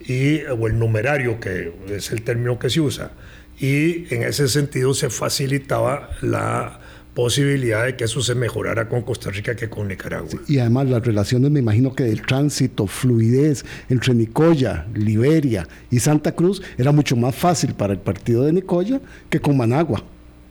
[0.00, 3.12] y, o el numerario, que es el término que se usa,
[3.58, 6.80] y en ese sentido se facilitaba la
[7.16, 10.38] posibilidad de que eso se mejorara con Costa Rica que con Nicaragua.
[10.46, 16.32] y además las relaciones, me imagino que del tránsito, fluidez entre Nicoya, Liberia y Santa
[16.32, 19.00] Cruz era mucho más fácil para el partido de Nicoya
[19.30, 20.04] que con Managua.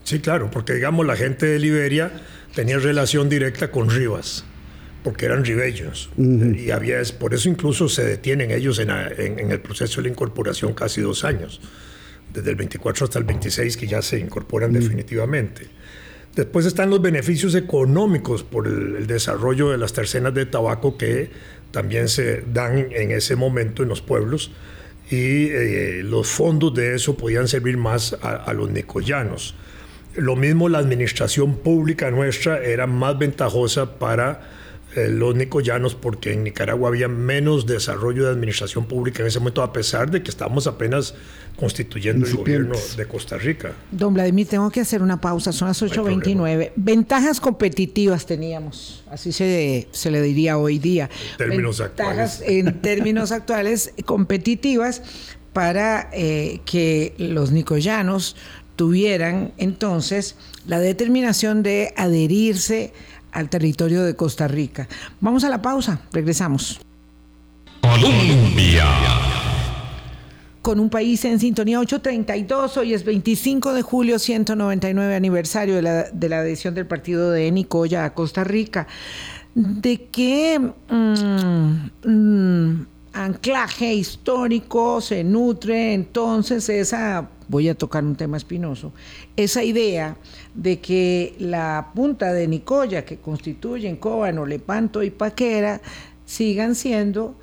[0.04, 2.12] Sí, claro, porque digamos la gente de Liberia
[2.56, 4.44] tenía relación directa con Rivas,
[5.04, 6.10] porque eran ribellos.
[6.18, 11.02] Y había, por eso incluso se detienen ellos en, el proceso de la incorporación casi
[11.02, 11.62] dos años,
[12.34, 15.75] desde el 24 hasta el 26 que ya se incorporan definitivamente.
[16.36, 21.30] Después están los beneficios económicos por el, desarrollo de las tercenas de tabaco que
[21.72, 24.52] también se dan en ese momento en los pueblos
[25.10, 29.56] y eh, los fondos de eso podían servir más a, a los nicoyanos.
[30.16, 34.42] Lo mismo la administración pública nuestra era más ventajosa para
[34.96, 39.62] eh, los nicoyanos porque en Nicaragua había menos desarrollo de administración pública en ese momento,
[39.62, 41.14] a pesar de que estamos apenas
[41.58, 43.74] constituyendo el gobierno de Costa Rica.
[43.92, 46.72] Don Vladimir, tengo que hacer una pausa, son las 8.29.
[46.76, 51.10] Ventajas competitivas teníamos, así se, se le diría hoy día.
[51.32, 52.66] En términos Ventajas, actuales.
[52.66, 55.02] En términos actuales, competitivas
[55.54, 58.36] para eh, que los nicoyanos
[58.76, 60.36] tuvieran entonces
[60.68, 62.94] la determinación de adherirse
[63.36, 64.88] al territorio de Costa Rica.
[65.20, 66.80] Vamos a la pausa, regresamos.
[67.82, 68.86] Colombia.
[70.62, 76.04] Con un país en sintonía 832, hoy es 25 de julio, 199 aniversario de la,
[76.04, 78.88] de la adhesión del partido de Nicoya a Costa Rica.
[79.54, 88.38] ¿De qué mm, mm, anclaje histórico se nutre entonces esa voy a tocar un tema
[88.38, 88.92] espinoso,
[89.36, 90.18] esa idea
[90.56, 95.82] de que la punta de Nicoya, que constituyen Cóbano, Lepanto y Paquera,
[96.26, 97.36] sigan siendo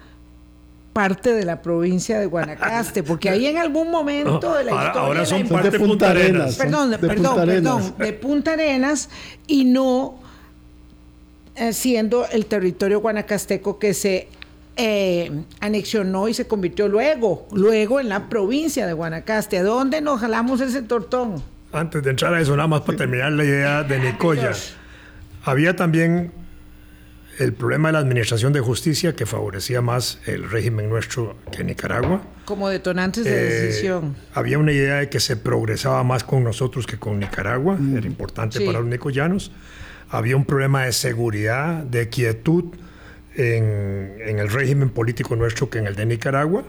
[0.93, 5.01] parte de la provincia de Guanacaste, porque ahí en algún momento de la historia...
[5.01, 6.57] Ahora son parte de Punta Arenas.
[6.57, 9.09] Perdón, perdón, perdón, de Punta Arenas
[9.47, 10.17] y no
[11.55, 14.29] eh, siendo el territorio guanacasteco que se
[14.77, 19.59] eh, anexionó y se convirtió luego, luego en la provincia de Guanacaste.
[19.59, 21.43] ¿A dónde nos jalamos ese tortón?
[21.73, 24.53] Antes de entrar a eso, nada más para terminar la idea de Nicoya.
[25.45, 26.33] Había también
[27.39, 32.23] el problema de la administración de justicia que favorecía más el régimen nuestro que Nicaragua.
[32.45, 34.15] Como detonantes de Eh, decisión.
[34.35, 38.59] Había una idea de que se progresaba más con nosotros que con Nicaragua, era importante
[38.59, 38.67] Sí.
[38.67, 39.51] para los nicoyanos.
[40.11, 42.65] Había un problema de seguridad, de quietud
[43.35, 46.65] en, en el régimen político nuestro que en el de Nicaragua.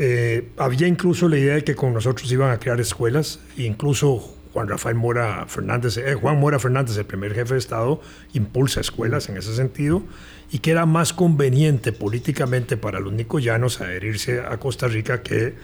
[0.00, 4.18] Eh, había incluso la idea de que con nosotros iban a crear escuelas, incluso
[4.52, 8.00] Juan Rafael Mora Fernández, eh, Juan Mora Fernández, el primer jefe de Estado,
[8.32, 10.04] impulsa escuelas en ese sentido,
[10.52, 15.54] y que era más conveniente políticamente para los nicoyanos adherirse a Costa Rica que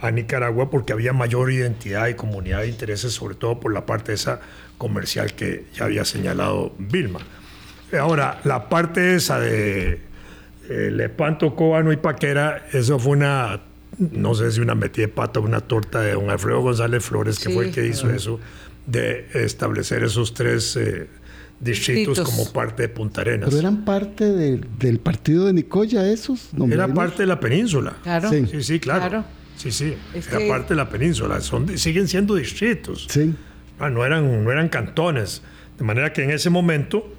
[0.00, 4.12] a Nicaragua, porque había mayor identidad y comunidad de intereses, sobre todo por la parte
[4.12, 4.40] esa
[4.76, 7.20] comercial que ya había señalado Vilma.
[7.98, 10.00] Ahora, la parte esa de
[10.68, 13.60] eh, Lepanto, Cóbano y Paquera, eso fue una,
[13.98, 17.38] no sé si una metida de pata o una torta de don Alfredo González Flores,
[17.38, 18.38] que fue el que hizo eso,
[18.86, 21.08] de establecer esos tres eh,
[21.60, 22.30] distritos, Distritos.
[22.30, 23.48] como parte de Punta Arenas.
[23.48, 26.48] Pero eran parte del, del partido de Nicoya esos.
[26.52, 26.96] don Era Vladimir?
[26.96, 27.96] parte de la península.
[28.02, 28.30] Claro.
[28.30, 28.46] Sí.
[28.50, 29.00] Sí, sí, claro.
[29.08, 29.24] Claro.
[29.56, 29.94] Sí, sí.
[30.14, 31.40] Es Era que- parte de la península.
[31.40, 33.06] Son, siguen siendo distritos.
[33.10, 33.34] Sí.
[33.80, 35.42] Ah, no, eran, no eran cantones.
[35.78, 37.12] De manera que en ese momento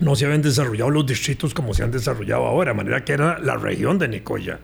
[0.00, 2.72] no se habían desarrollado los distritos como se han desarrollado ahora.
[2.72, 4.58] De manera que era la región de Nicoya.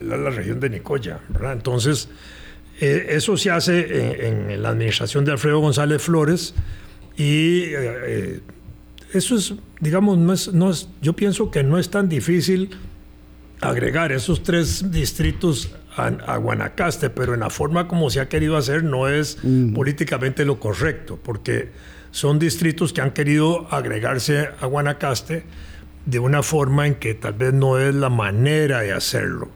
[0.00, 1.20] Era la región de Nicoya.
[1.28, 1.52] ¿verdad?
[1.52, 2.08] Entonces,
[2.80, 6.54] eh, eso se hace en, en la administración de Alfredo González Flores
[7.16, 8.40] y eh,
[9.12, 12.70] eso es, digamos, no es, no es, yo pienso que no es tan difícil
[13.60, 18.56] agregar esos tres distritos a, a Guanacaste, pero en la forma como se ha querido
[18.56, 19.38] hacer no es
[19.74, 21.70] políticamente lo correcto, porque
[22.10, 25.44] son distritos que han querido agregarse a Guanacaste
[26.06, 29.48] de una forma en que tal vez no es la manera de hacerlo,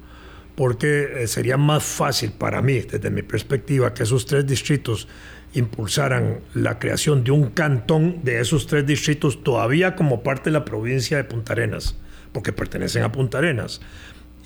[0.59, 5.07] porque eh, sería más fácil para mí, desde mi perspectiva, que esos tres distritos
[5.55, 10.65] impulsaran la creación de un cantón de esos tres distritos todavía como parte de la
[10.65, 11.95] provincia de Punta Arenas,
[12.33, 13.81] porque pertenecen a Punta Arenas.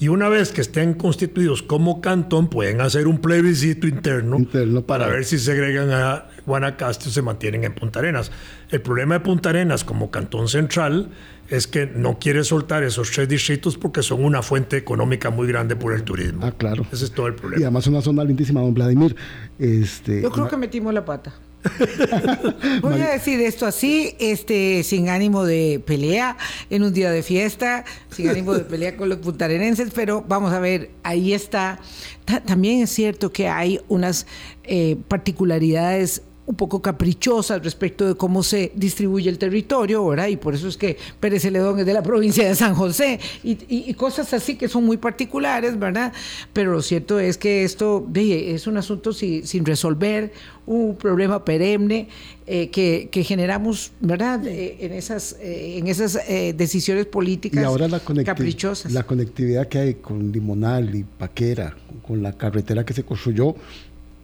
[0.03, 5.05] Y una vez que estén constituidos como cantón, pueden hacer un plebiscito interno, Interno para
[5.05, 8.33] para- ver si se agregan a Guanacaste o se mantienen en Punta Arenas.
[8.73, 11.11] El problema de Punta Arenas como cantón central
[11.49, 15.77] es que no quiere soltar esos tres distritos porque son una fuente económica muy grande
[15.77, 16.41] por el turismo.
[16.47, 16.85] Ah, claro.
[16.91, 17.63] Ese es todo el Y problema.
[17.67, 19.15] además una zona lindísima, don Vladimir.
[19.61, 21.33] Este, Yo creo que metimos la pata.
[22.83, 26.37] Voy a decir esto así, este, sin ánimo de pelea,
[26.71, 30.59] en un día de fiesta, sin ánimo de pelea con los puntarenenses, pero vamos a
[30.61, 31.79] ver, ahí está.
[32.25, 34.27] Ta- también es cierto que hay unas
[34.65, 40.27] eh, particularidades un poco caprichosas respecto de cómo se distribuye el territorio, ¿verdad?
[40.27, 43.53] Y por eso es que Pérez Celedón es de la provincia de San José y,
[43.69, 46.13] y- y cosas así que son muy particulares, ¿verdad?
[46.53, 50.33] Pero lo cierto es que esto es un asunto si- sin resolver,
[50.67, 52.09] un problema perenne
[52.47, 54.45] eh, que, que generamos, ¿verdad?
[54.47, 58.91] Eh, en esas, eh, en esas eh, decisiones y políticas ahora la, caprichosas.
[58.93, 61.77] la conectividad que hay con Limonal y Paquera,
[62.07, 63.55] con la carretera que se construyó,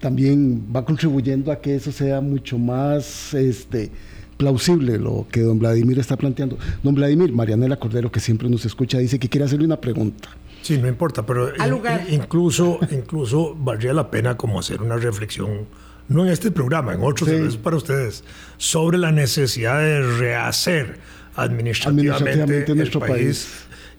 [0.01, 3.91] también va contribuyendo a que eso sea mucho más este,
[4.37, 6.59] plausible lo que don Vladimir está planteando.
[6.83, 10.29] Don Vladimir, Marianela Cordero, que siempre nos escucha, dice que quiere hacerle una pregunta.
[10.63, 12.05] Sí, no importa, pero Al in- lugar.
[12.11, 15.67] incluso, incluso valdría la pena como hacer una reflexión,
[16.09, 17.59] no en este programa, en otros, Sí.
[17.63, 18.25] para ustedes,
[18.57, 20.99] sobre la necesidad de rehacer
[21.37, 23.49] administrativamente, Administrativamente el nuestro país,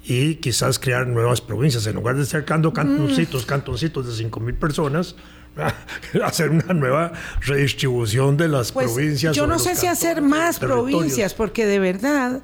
[0.06, 1.86] y quizás crear nuevas provincias.
[1.88, 5.16] En lugar de estar cantoncitos, cantoncitos de 5 mil personas,
[6.24, 9.36] hacer una nueva redistribución de las Pues, provincias.
[9.36, 12.42] Yo no sé si hacer más provincias, porque de verdad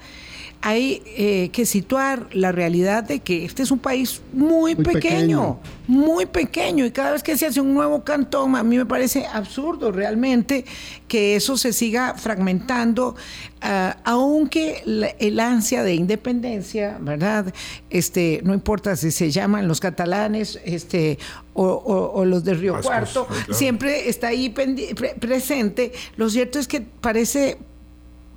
[0.61, 4.99] hay eh, que situar la realidad de que este es un país muy, Muy pequeño,
[4.99, 5.59] pequeño.
[5.87, 9.27] muy pequeño, y cada vez que se hace un nuevo cantón, a mí me parece
[9.27, 10.65] absurdo realmente
[11.07, 13.15] que eso se siga fragmentando,
[13.61, 17.53] ah, aunque la- el ansia de independencia, ¿verdad?
[17.91, 21.19] Este, no importa si se llaman los catalanes este,
[21.53, 23.53] o, o- o los de Río Vascos, Cuarto, claro.
[23.53, 25.91] siempre está ahí pre- presente.
[26.17, 27.57] Lo cierto es que parece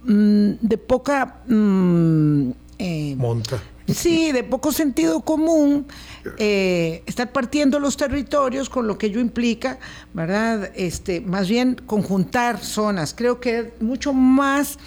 [0.08, 1.42] mm, de poca...
[1.46, 3.60] mm, eh, Monta.
[3.94, 5.86] Sí, de poco sentido común
[6.36, 9.78] eh, estar partiendo los territorios con lo que ello implica,
[10.12, 10.70] ¿verdad?
[10.74, 13.14] Este, más bien conjuntar zonas.
[13.16, 14.78] Creo que es mucho más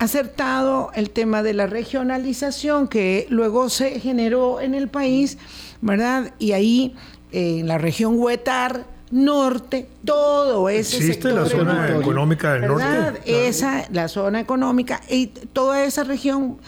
[0.00, 5.38] acertado el tema de la regionalización que luego se generó en el país,
[5.80, 6.34] ¿verdad?
[6.40, 6.96] Y ahí
[7.30, 12.76] eh, en la región Huetar norte, todo ese ¿Existe sector la zona económica del ¿verdad?
[12.76, 13.20] norte?
[13.20, 13.44] Claro.
[13.44, 16.58] Esa, la zona económica y toda esa región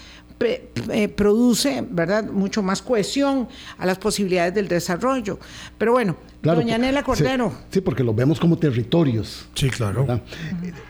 [1.17, 5.39] produce, ¿verdad?, mucho más cohesión a las posibilidades del desarrollo.
[5.77, 7.53] Pero bueno, doña Nela Cordero.
[7.71, 9.47] Sí, porque los vemos como territorios.
[9.55, 10.07] Sí, claro.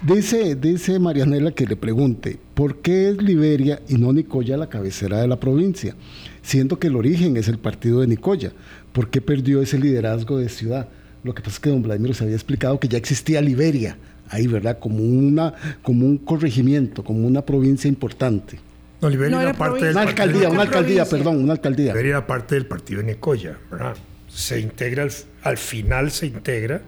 [0.03, 5.20] Dice, dice Marianela que le pregunte, ¿por qué es Liberia y no Nicoya la cabecera
[5.20, 5.96] de la provincia?
[6.42, 8.53] Siendo que el origen es el partido de Nicoya.
[8.92, 10.88] ¿Por qué perdió ese liderazgo de ciudad?
[11.22, 13.96] Lo que pasa es que don Vladimir se había explicado que ya existía Liberia
[14.30, 14.78] ahí, ¿verdad?
[14.78, 18.58] Como, una, como un corregimiento, como una provincia importante.
[19.00, 21.92] No, Liberia era parte del Una alcaldía, una alcaldía, perdón, una alcaldía.
[21.92, 23.96] Liberia era parte del partido de Nicoya, ¿verdad?
[24.28, 25.08] Se integra,
[25.42, 26.82] al, final se integra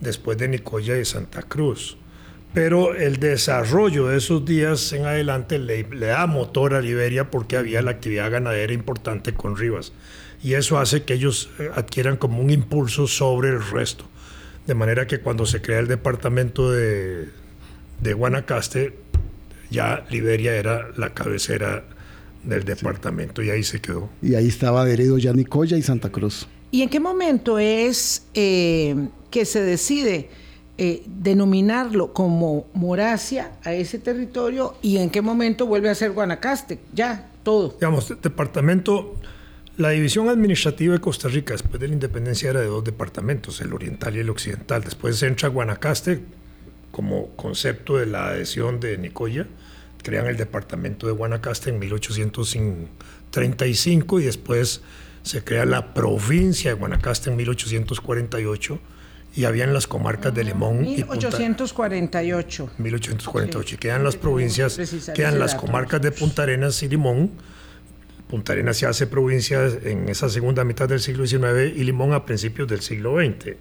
[0.00, 1.96] después de Nicoya y Santa Cruz.
[2.52, 7.56] Pero el desarrollo de esos días en adelante le, le, da motor a Liberia porque
[7.56, 9.92] había la actividad ganadera importante con Rivas.
[10.44, 14.04] Y eso hace que ellos eh, adquieran como un impulso sobre el resto.
[14.66, 17.30] De manera que cuando se crea el departamento de,
[18.00, 18.94] de Guanacaste,
[19.70, 21.84] ya Liberia era la cabecera
[22.44, 24.10] del departamento y ahí se quedó.
[24.20, 26.46] Y ahí estaba adherido ya Nicoya y Santa Cruz.
[26.70, 30.28] ¿Y en qué momento es eh, que se decide
[30.76, 36.80] eh, denominarlo como Moracia a ese territorio y en qué momento vuelve a ser Guanacaste?
[36.92, 37.70] Ya, todo.
[37.80, 39.16] Digamos, departamento,
[39.76, 43.72] la división administrativa de Costa Rica después de la independencia era de dos departamentos, el
[43.72, 44.82] oriental y el occidental.
[44.82, 46.22] Después se entra Guanacaste
[46.90, 49.46] como concepto de la adhesión de Nicoya
[50.04, 54.82] crean el departamento de Guanacaste en 1835 y después
[55.22, 58.78] se crea la provincia de Guanacaste en 1848
[59.34, 62.70] y habían las comarcas de Limón 1848.
[62.78, 63.74] y 1848.
[63.74, 64.78] Y quedan las provincias,
[65.12, 67.32] quedan las comarcas de Punta Arenas y Limón.
[68.28, 72.24] Punta Arenas se hace provincia en esa segunda mitad del siglo XIX y Limón a
[72.24, 73.56] principios del siglo XX.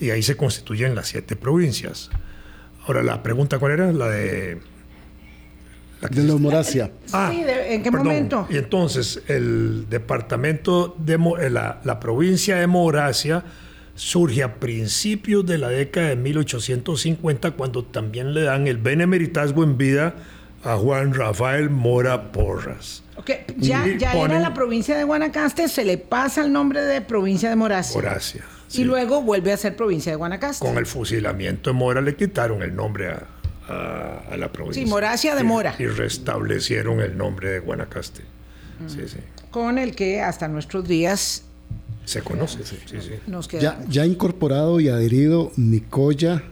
[0.00, 2.10] Y ahí se constituyen las siete provincias.
[2.86, 3.92] Ahora, la pregunta, ¿cuál era?
[3.92, 4.60] La de
[6.10, 6.34] de la.
[7.12, 8.46] Ah, sí, ¿en qué momento?
[8.50, 13.44] Y entonces el departamento de eh, la, la, provincia de Moracia
[13.94, 19.78] surge a principios de la década de 1850 cuando también le dan el benemeritazgo en
[19.78, 20.14] vida
[20.64, 23.02] a Juan Rafael Mora Porras.
[23.16, 23.44] Okay.
[23.56, 27.56] Ya, ya era la provincia de Guanacaste, se le pasa el nombre de provincia de
[27.56, 28.00] Moracia.
[28.00, 28.44] Moracia.
[28.72, 30.64] Y luego vuelve a ser provincia de Guanacaste.
[30.66, 33.26] Con el fusilamiento de Mora le quitaron el nombre a,
[34.30, 34.82] a, la provincia.
[34.82, 35.74] Sí, Moracia de Mora.
[35.78, 38.22] Y, restablecieron el nombre de Guanacaste.
[39.50, 41.44] Con el que hasta nuestros días
[42.04, 42.64] se conoce.
[42.64, 42.78] Sí,
[43.60, 46.42] ya, ya, incorporado y adherido Nicoya,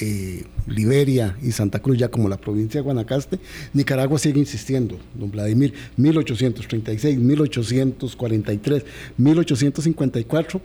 [0.00, 3.38] eh, Liberia y Santa Cruz, ya como la provincia de Guanacaste,
[3.72, 8.84] Nicaragua sigue insistiendo, don Vladimir, 1836, 1843,
[9.16, 10.60] 1854,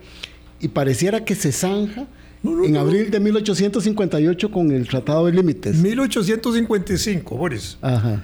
[0.60, 2.06] y pareciera que se zanja
[2.42, 5.76] en abril de 1858 con el Tratado de Límites.
[5.76, 7.78] 1855, Boris.
[7.82, 8.22] Ajá.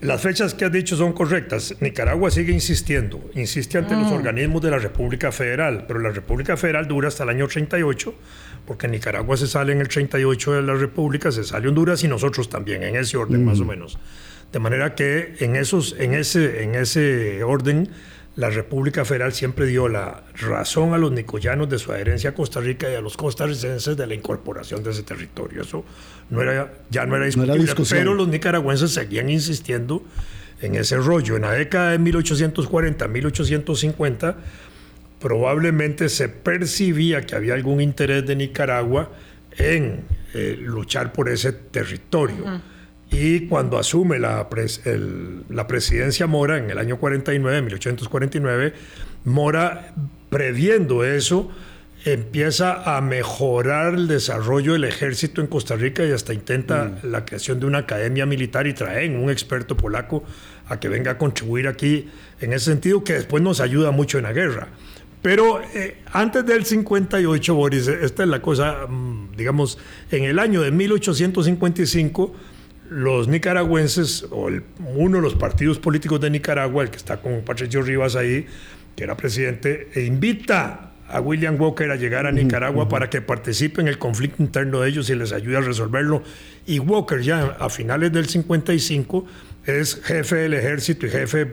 [0.00, 1.74] Las fechas que has dicho son correctas.
[1.80, 4.14] Nicaragua sigue insistiendo, insiste ante los ah.
[4.14, 8.14] organismos de la República Federal, pero la República Federal dura hasta el año 38,
[8.66, 12.48] porque Nicaragua se sale en el 38 de la República, se sale Honduras y nosotros
[12.48, 13.98] también, en ese orden más o menos.
[14.52, 17.90] De manera que en, esos, en, ese, en ese orden
[18.36, 22.60] la República Federal siempre dio la razón a los nicoyanos de su adherencia a Costa
[22.60, 25.62] Rica y a los costarricenses de la incorporación de ese territorio.
[25.62, 25.84] Eso
[26.30, 30.02] no era, ya no era discutible, pero los nicaragüenses seguían insistiendo
[30.60, 31.36] en ese rollo.
[31.36, 34.34] En la década de 1840-1850
[35.24, 39.10] probablemente se percibía que había algún interés de Nicaragua
[39.56, 40.04] en
[40.34, 42.60] eh, luchar por ese territorio.
[43.10, 44.46] Y cuando asume la,
[45.48, 48.74] la presidencia Mora en el año 49, 1849,
[49.24, 49.94] Mora,
[50.28, 51.50] previendo eso,
[52.04, 57.10] empieza a mejorar el desarrollo del ejército en Costa Rica y hasta intenta mm.
[57.10, 60.22] la creación de una academia militar y traen un experto polaco
[60.68, 62.10] a que venga a contribuir aquí
[62.42, 64.68] en ese sentido, que después nos ayuda mucho en la guerra.
[65.24, 69.78] Pero eh, antes del 58, Boris, esta es la cosa, mm, digamos,
[70.10, 72.34] en el año de 1855,
[72.90, 74.50] los nicaragüenses, o
[74.94, 78.44] uno de los partidos políticos de Nicaragua, el que está con Patricio Rivas ahí,
[78.94, 83.80] que era presidente, e invita a William Walker a llegar a Nicaragua para que participe
[83.80, 86.22] en el conflicto interno de ellos y les ayude a resolverlo.
[86.66, 89.24] Y Walker ya a finales del 55
[89.66, 91.46] es jefe del ejército y jefe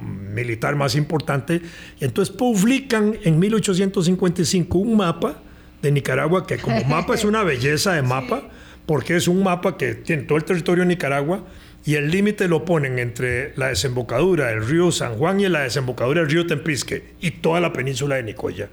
[0.00, 1.60] militar más importante.
[2.00, 5.42] Y entonces publican en 1855 un mapa
[5.82, 8.48] de Nicaragua que como mapa es una belleza de mapa
[8.86, 11.44] porque es un mapa que tiene todo el territorio de Nicaragua
[11.84, 16.20] y el límite lo ponen entre la desembocadura del río San Juan y la desembocadura
[16.20, 18.68] del río Tempisque y toda la península de Nicoya.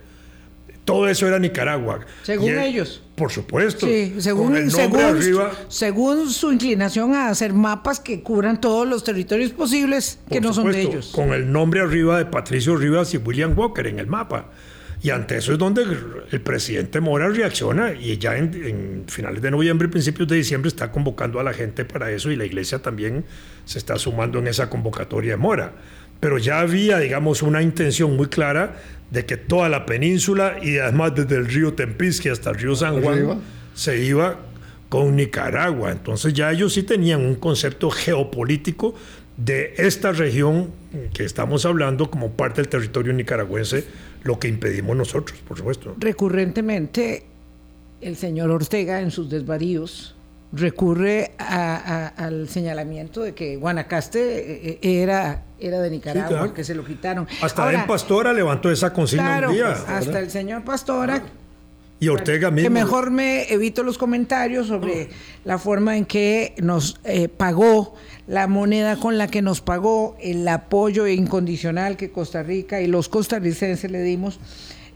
[0.85, 2.01] Todo eso era Nicaragua.
[2.23, 3.01] Según ellos.
[3.15, 3.85] Por supuesto.
[3.85, 5.21] Sí, según, según,
[5.69, 10.71] según, su inclinación a hacer mapas que cubran todos los territorios posibles que no son
[10.71, 11.11] de ellos.
[11.13, 14.49] Con el nombre arriba de Patricio Rivas y William Walker en el mapa.
[15.03, 15.83] Y ante eso es donde
[16.31, 21.41] el presidente Mora reacciona y ya en, finales de noviembre, principios de diciembre está convocando
[21.41, 23.25] a la gente para eso y la iglesia también
[23.65, 25.73] se está sumando en esa convocatoria de Mora.
[26.21, 28.77] Pero ya había, digamos, una intención muy clara
[29.13, 32.99] de que toda la península y además desde el río Tempisque hasta el río San
[33.01, 33.41] Juan
[33.75, 34.39] se iba
[34.89, 35.91] con Nicaragua.
[35.91, 38.95] Entonces ya ellos sí tenían un concepto geopolítico
[39.37, 40.71] de esta región
[41.13, 43.85] que estamos hablando como parte del territorio nicaragüense
[44.23, 45.95] lo que impedimos nosotros, por supuesto.
[45.99, 47.23] Recurrentemente,
[48.01, 50.12] el señor Ortega en sus desvaríos
[50.53, 56.85] recurre al señalamiento de que Guanacaste eh, eh, era, era de Nicaragua, que se lo
[56.85, 57.27] quitaron.
[57.41, 59.73] Hasta el Pastora levantó esa consigna un día.
[59.73, 61.23] Pues, hasta el señor Pastora.
[61.99, 62.67] Y Ortega mismo.
[62.67, 65.09] Que mejor me evito los comentarios sobre
[65.45, 67.95] la forma en que nos eh, pagó
[68.27, 73.07] la moneda con la que nos pagó el apoyo incondicional que Costa Rica y los
[73.07, 74.39] costarricenses le dimos.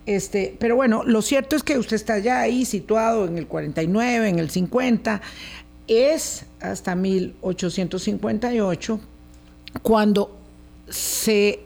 [0.08, 4.30] Este, pero bueno, lo cierto es que usted está ya ahí situado en el 49,
[4.30, 5.22] en el 50,
[5.88, 9.02] es hasta 1858
[9.82, 10.40] cuando
[10.90, 11.60] se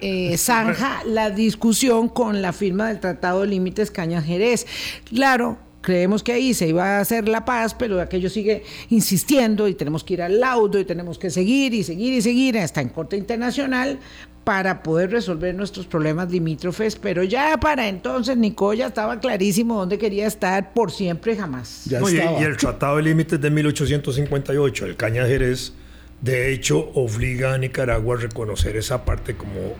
[0.00, 4.66] eh, zanja la discusión con la firma del Tratado de Límites Cañas Jerez.
[5.04, 9.74] Claro, creemos que ahí se iba a hacer la paz, pero aquello sigue insistiendo y
[9.74, 12.88] tenemos que ir al laudo y tenemos que seguir y seguir y seguir hasta en
[12.88, 13.98] Corte Internacional
[14.44, 20.26] para poder resolver nuestros problemas limítrofes, pero ya para entonces Nicoya estaba clarísimo dónde quería
[20.26, 21.86] estar por siempre jamás.
[21.86, 25.72] y, el Tratado de Límites de 1858, el Caña Jerez,
[26.24, 29.74] de hecho, obliga a Nicaragua a reconocer esa parte como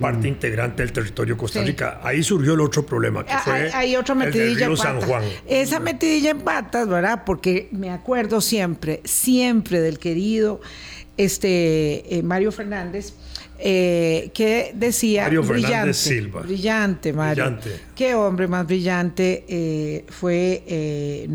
[0.00, 2.00] parte integrante del territorio de Costa Rica.
[2.02, 5.22] Ahí surgió el otro problema, que ah, fue hay, otra metidilla el San Juan.
[5.46, 7.24] Esa metidilla en patas, ¿verdad?
[7.26, 10.62] Porque me acuerdo siempre, siempre del querido
[11.18, 13.12] este, eh, Mario Fernández,
[13.64, 16.40] eh, que decía Mario brillante, Silva.
[16.40, 17.58] brillante Mario.
[17.94, 21.28] Qué hombre más brillante eh, fue eh,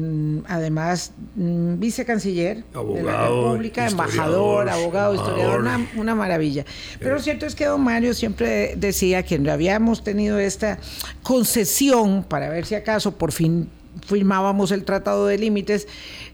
[0.50, 5.66] además mm, vicecanciller de la República embajador abogado historiador
[5.96, 6.66] una, maravilla.
[7.00, 10.80] Pero lo cierto es que don Mario siempre decía que habíamos tenido esta
[11.24, 13.70] concesión para ver si acaso por fin
[14.06, 15.88] firmábamos el tratado de límites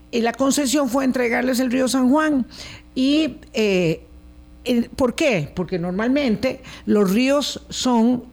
[0.10, 2.48] y la concesión fue entregarles el río San Juan
[2.96, 3.36] y
[4.96, 5.52] ¿Por qué?
[5.54, 8.24] Porque normalmente los ríos son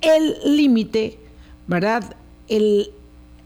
[0.00, 1.18] el límite,
[1.66, 2.16] ¿verdad?
[2.48, 2.90] El,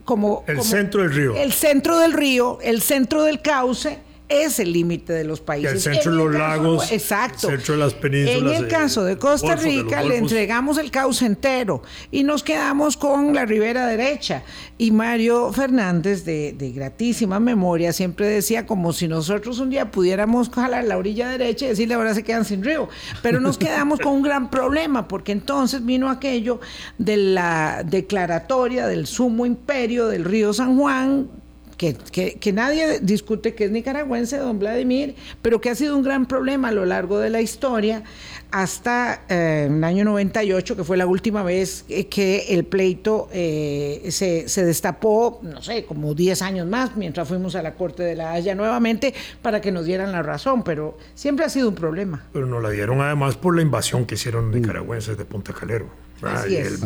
[0.05, 1.37] como, el centro del río.
[1.37, 3.99] El centro del río, el centro del cauce
[4.33, 5.73] es el límite de los países.
[5.73, 7.49] el centro de los lagos, exacto.
[7.49, 8.57] el centro de las penínsulas.
[8.57, 13.35] En el caso de Costa Rica le entregamos el cauce entero y nos quedamos con
[13.35, 14.43] la ribera derecha.
[14.79, 20.51] Y Mario Fernández, de, de gratísima memoria, siempre decía como si nosotros un día pudiéramos
[20.51, 22.89] jalar la orilla derecha y decirle ahora se quedan sin río.
[23.23, 26.61] Pero nos quedamos con un gran problema porque entonces vino aquello
[26.99, 31.42] de la declaratoria del sumo imperio del río San Juan
[31.91, 36.69] que, nadie discute que es nicaragüense, don Vladimir, pero que ha sido un gran problema
[36.69, 38.05] a lo largo de la historia
[38.51, 44.49] hasta eh, el año 98, que fue la última vez que el pleito eh, se,
[44.49, 48.33] se, destapó, no sé, como 10 años más, mientras fuimos a la Corte de la
[48.33, 52.27] Haya nuevamente para que nos dieran la razón, pero siempre ha sido un problema.
[52.33, 55.89] Pero nos la dieron además por la invasión que hicieron nicaragüenses de Punta Calero.
[56.23, 56.81] Así es.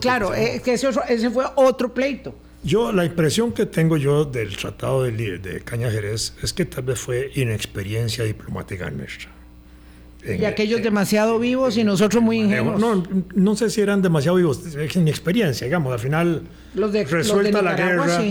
[0.00, 2.34] Claro, eh, que ese, ese fue otro pleito.
[2.64, 6.84] Yo, la impresión que tengo yo del Tratado de, de Caña Jerez es que tal
[6.84, 9.30] vez fue inexperiencia diplomática nuestra.
[10.26, 12.80] y aquellos demasiado vivos y nosotros muy ingenuos.
[12.80, 13.02] No,
[13.34, 15.92] no sé si eran demasiado vivos, es inexperiencia, digamos.
[15.92, 16.42] Al final,
[16.74, 18.22] los de, resuelta la guerra.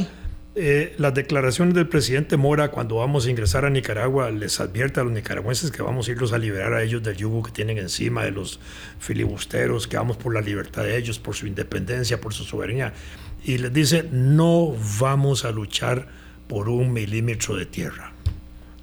[0.56, 5.04] Eh, las declaraciones del presidente Mora cuando vamos a ingresar a Nicaragua les advierte a
[5.04, 8.24] los nicaragüenses que vamos a irlos a liberar a ellos del yugo que tienen encima
[8.24, 8.60] de los
[9.00, 12.94] filibusteros, que vamos por la libertad de ellos, por su independencia, por su soberanía
[13.44, 16.08] y les dice, no vamos a luchar
[16.48, 18.12] por un milímetro de tierra.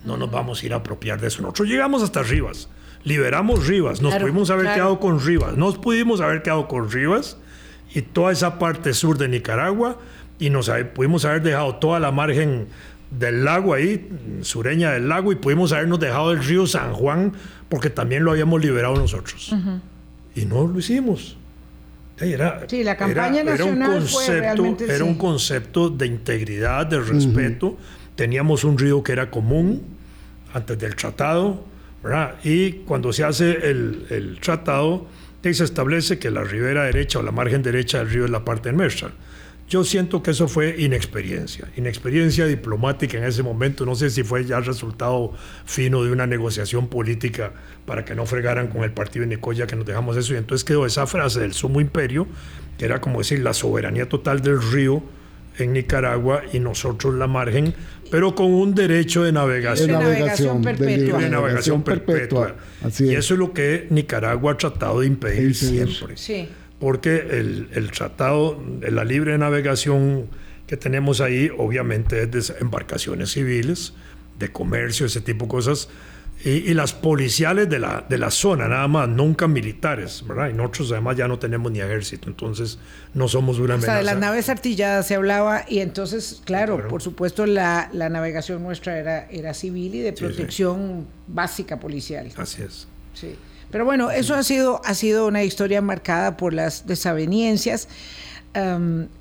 [0.04, 1.42] No nos vamos a ir a apropiar de eso.
[1.42, 2.68] Nosotros llegamos hasta Rivas,
[3.04, 7.36] liberamos Rivas, nos pudimos haber quedado con Rivas, nos pudimos haber quedado con Rivas
[7.94, 9.98] y toda esa parte sur de Nicaragua
[10.38, 12.68] y nos pudimos haber dejado toda la margen
[13.10, 14.08] del lago ahí,
[14.42, 17.32] sureña del lago, y pudimos habernos dejado el río San Juan
[17.68, 19.54] porque también lo habíamos liberado nosotros.
[20.34, 21.36] Y no lo hicimos.
[22.20, 27.78] Era, sí, la campaña nacional un concepto, Era un concepto de integridad, de respeto.
[28.14, 29.82] Teníamos un río que era común
[30.52, 31.64] antes del tratado,
[32.02, 32.34] ¿verdad?
[32.44, 35.06] Y cuando se hace el, el tratado,
[35.42, 38.72] se establece que la ribera derecha o la margen derecha del río es la parte
[38.72, 39.10] nuestra.
[39.70, 43.86] Yo siento que eso fue inexperiencia, inexperiencia diplomática en ese momento.
[43.86, 45.32] No sé si fue ya resultado
[45.64, 47.52] fino de una negociación política
[47.86, 50.34] para que no fregaran con el partido de Nicoya que nos dejamos eso.
[50.34, 52.26] Y entonces quedó esa frase del sumo imperio,
[52.78, 55.04] que era como decir la soberanía total del río
[55.56, 57.72] en Nicaragua y nosotros la margen,
[58.10, 59.86] pero con un derecho de navegación.
[59.86, 61.18] De navegación perpetua.
[61.20, 62.56] De navegación perpetua.
[62.98, 66.16] y eso es lo que Nicaragua ha tratado de impedir siempre.
[66.16, 66.48] Sí
[66.80, 70.26] porque el, el, tratado de la libre navegación
[70.66, 73.92] que tenemos ahí obviamente es de embarcaciones civiles,
[74.38, 75.88] de comercio, ese tipo de cosas,
[76.42, 80.48] y, las policiales de la, de la zona, nada más, nunca militares, ¿verdad?
[80.48, 82.78] Y nosotros además ya no tenemos ni ejército, entonces
[83.12, 83.92] no somos una amenaza.
[83.92, 88.08] O sea, de las naves artilladas se hablaba y entonces, claro, por supuesto la, la,
[88.08, 92.32] navegación nuestra era, era civil y de protección básica policial.
[92.36, 92.88] Así es.
[93.12, 93.36] Sí.
[93.70, 97.88] Pero bueno, eso ha sido, ha sido una historia marcada por las desavenencias.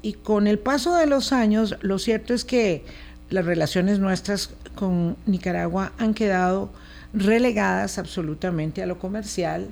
[0.01, 2.83] y con el paso de los años, lo cierto es que
[3.29, 6.71] las relaciones nuestras con Nicaragua han quedado
[7.13, 9.67] relegadas absolutamente a lo comercial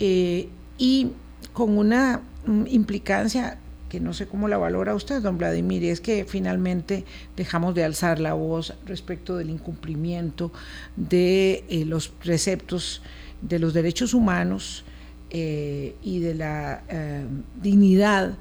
[0.00, 1.08] eh, y
[1.52, 3.58] con una mm, implicancia
[3.88, 7.04] que no sé cómo la valora usted, don Vladimir, es que finalmente
[7.36, 10.50] dejamos de alzar la voz respecto del incumplimiento
[10.96, 13.02] de eh, los preceptos
[13.48, 14.84] de los derechos humanos
[15.30, 17.24] eh, y de la eh,
[17.60, 18.34] dignidad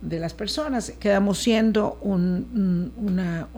[0.00, 0.92] de las personas.
[0.98, 3.48] Quedamos siendo una,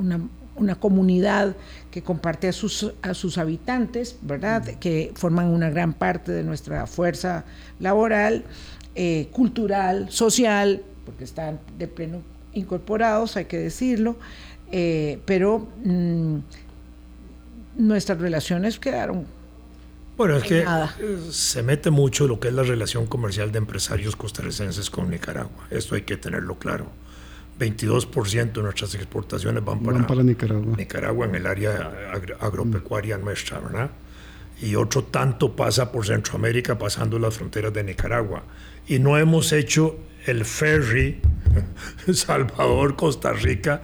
[0.78, 1.54] comunidad
[1.90, 4.64] que comparte a sus, a sus habitantes, ¿verdad?
[4.78, 7.44] Que forman una gran parte de nuestra fuerza
[7.78, 8.44] laboral,
[8.94, 12.22] eh, cultural, social, porque están de pleno
[12.52, 14.16] incorporados, hay que decirlo,
[15.24, 16.38] pero mm,
[17.76, 19.26] nuestras relaciones quedaron
[20.20, 20.66] bueno, es que
[21.30, 25.66] se mete mucho lo que es la relación comercial de empresarios costarricenses con Nicaragua.
[25.70, 26.88] Esto hay que tenerlo claro.
[27.58, 30.76] 22% de nuestras exportaciones van para, Nicaragua.
[30.76, 33.92] Nicaragua en el área agropecuaria nuestra, ¿verdad?
[34.60, 38.42] Y otro tanto pasa por Centroamérica pasando las fronteras de Nicaragua.
[38.88, 41.22] Y no hemos hecho el ferry
[42.12, 43.80] Salvador-Costa Rica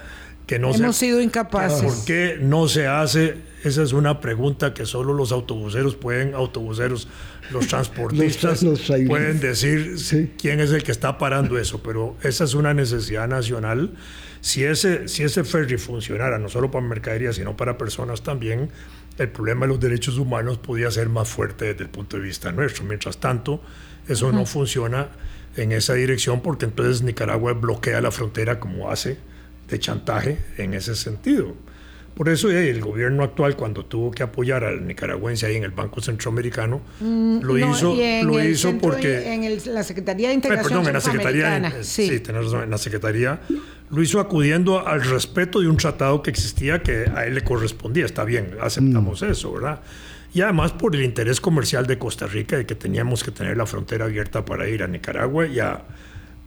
[0.47, 1.83] que no hemos sido incapaces.
[1.83, 7.09] ¿Por qué no se hace esa es una pregunta que solo los autobuseros pueden, autobuseros,
[7.51, 8.65] los transportistas
[9.07, 9.97] pueden decir
[10.39, 13.91] quién es el que está parando eso, pero esa es una necesidad nacional.
[14.41, 18.71] Si ese, si ese ferry funcionara, no solo para mercadería, sino para personas también,
[19.19, 22.53] el problema de los derechos humanos podría ser más fuerte desde el punto de vista
[22.53, 22.85] nuestro.
[22.85, 23.63] Mientras tanto,
[24.07, 25.09] eso no funciona
[25.57, 29.19] en esa dirección porque entonces Nicaragua bloquea la frontera como hace
[29.69, 31.55] de chantaje en ese sentido.
[32.17, 35.71] Por eso eh, el gobierno actual, cuando tuvo que apoyar al nicaragüense ahí en el
[35.71, 39.35] Banco Centroamericano, mm, lo hizo, lo hizo porque...
[39.35, 43.41] En la Secretaría de Integración perdón, en la Secretaría, sí, sí razón, en la Secretaría,
[43.91, 48.07] lo hizo acudiendo al respeto de un tratado que existía que a él le correspondía.
[48.07, 49.27] Está bien, aceptamos mm.
[49.27, 49.81] eso, ¿verdad?
[50.33, 53.67] Y además por el interés comercial de Costa Rica, de que teníamos que tener la
[53.67, 55.85] frontera abierta para ir a Nicaragua y a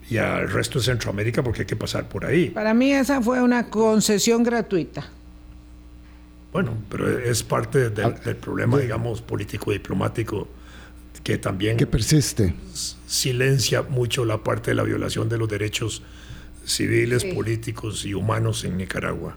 [0.10, 2.50] y al resto de Centroamérica porque hay que pasar por ahí.
[2.50, 5.08] Para mí esa fue una concesión gratuita.
[6.52, 10.48] Bueno, pero es parte del, problema, digamos, político-diplomático
[11.24, 11.78] que también...
[11.78, 12.56] Que persiste.
[13.06, 16.02] Silencia mucho la parte de la violación de los derechos
[16.66, 19.36] civiles, políticos y humanos en Nicaragua.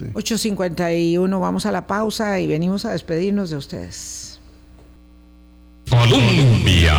[0.00, 4.40] 8.51, vamos a la pausa y venimos a despedirnos de ustedes.
[5.88, 6.94] Colombia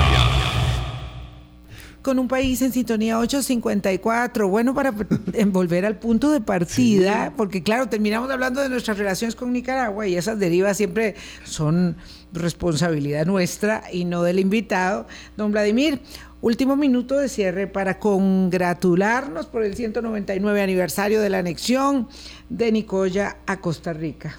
[2.02, 4.48] con un país en sintonía 854.
[4.48, 4.92] Bueno, para
[5.48, 10.16] volver al punto de partida, porque claro, terminamos hablando de nuestras relaciones con Nicaragua y
[10.16, 11.98] esas derivas siempre son
[12.34, 15.08] responsabilidad nuestra y no del invitado.
[15.36, 16.02] Don Vladimir,
[16.42, 22.08] último minuto de cierre para congratularnos por el 199 aniversario de la anexión
[22.50, 24.38] de Nicoya a Costa Rica.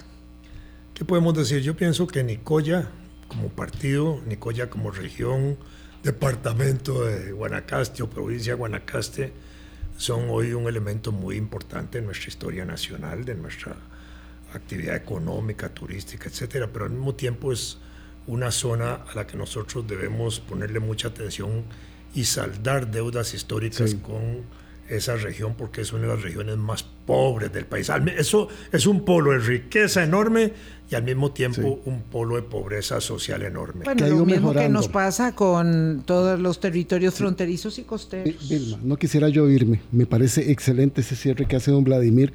[0.93, 1.61] ¿Qué podemos decir?
[1.61, 2.89] Yo pienso que Nicoya
[3.27, 5.57] como partido, Nicoya como región,
[6.03, 9.33] departamento de Guanacaste o provincia de Guanacaste
[9.97, 13.75] son hoy un elemento muy importante en nuestra historia nacional, de nuestra
[14.53, 17.77] actividad económica, turística, etcétera, pero al mismo tiempo es
[18.27, 21.63] una zona a la que nosotros debemos ponerle mucha atención
[22.13, 24.43] y saldar deudas históricas con
[24.91, 27.89] esa región porque es una de las regiones más pobres del país.
[28.17, 30.53] Eso es un polo de riqueza enorme
[30.89, 33.85] y al mismo tiempo un polo de pobreza social enorme.
[33.85, 38.49] Bueno, lo mismo que nos pasa con todos los territorios fronterizos y costeros.
[38.49, 39.81] Vilma, no quisiera yo irme.
[39.91, 42.33] Me parece excelente ese cierre que hace don Vladimir.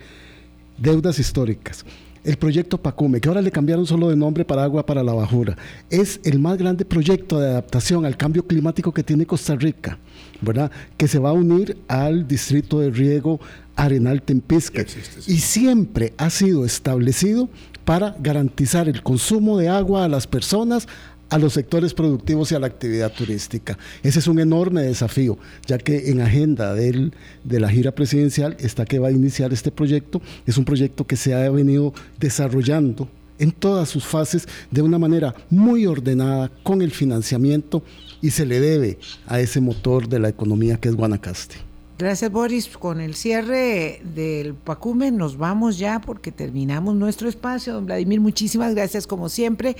[0.79, 1.85] Deudas históricas.
[2.27, 5.57] El proyecto Pacume, que ahora le cambiaron solo de nombre para Agua para la Bajura,
[5.89, 9.99] es el más grande proyecto de adaptación al cambio climático que tiene Costa Rica,
[10.41, 10.71] ¿verdad?
[10.97, 13.41] Que se va a unir al distrito de riego
[13.77, 14.85] Arenal Tempisca.
[15.27, 17.49] Y siempre ha sido establecido
[17.85, 20.89] para garantizar el consumo de agua a las personas,
[21.31, 23.79] a los sectores productivos y a la actividad turística.
[24.03, 27.11] Ese es un enorme desafío, ya que en agenda de
[27.45, 30.21] la gira presidencial está que va a iniciar este proyecto.
[30.47, 33.09] Es un proyecto que se ha venido desarrollando
[33.39, 37.83] en todas sus fases de una manera muy ordenada con el financiamiento
[38.23, 41.57] y se le debe a ese motor de la economía que es Guanacaste.
[41.99, 42.69] Gracias Boris.
[42.77, 47.73] Con el cierre del Pacume nos vamos ya porque terminamos nuestro espacio.
[47.73, 49.77] Don Vladimir, muchísimas gracias como siempre.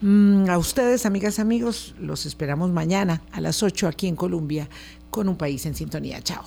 [0.00, 4.68] Mm, a ustedes, amigas, amigos, los esperamos mañana a las 8 aquí en Colombia
[5.10, 6.22] con un país en sintonía.
[6.22, 6.44] Chao.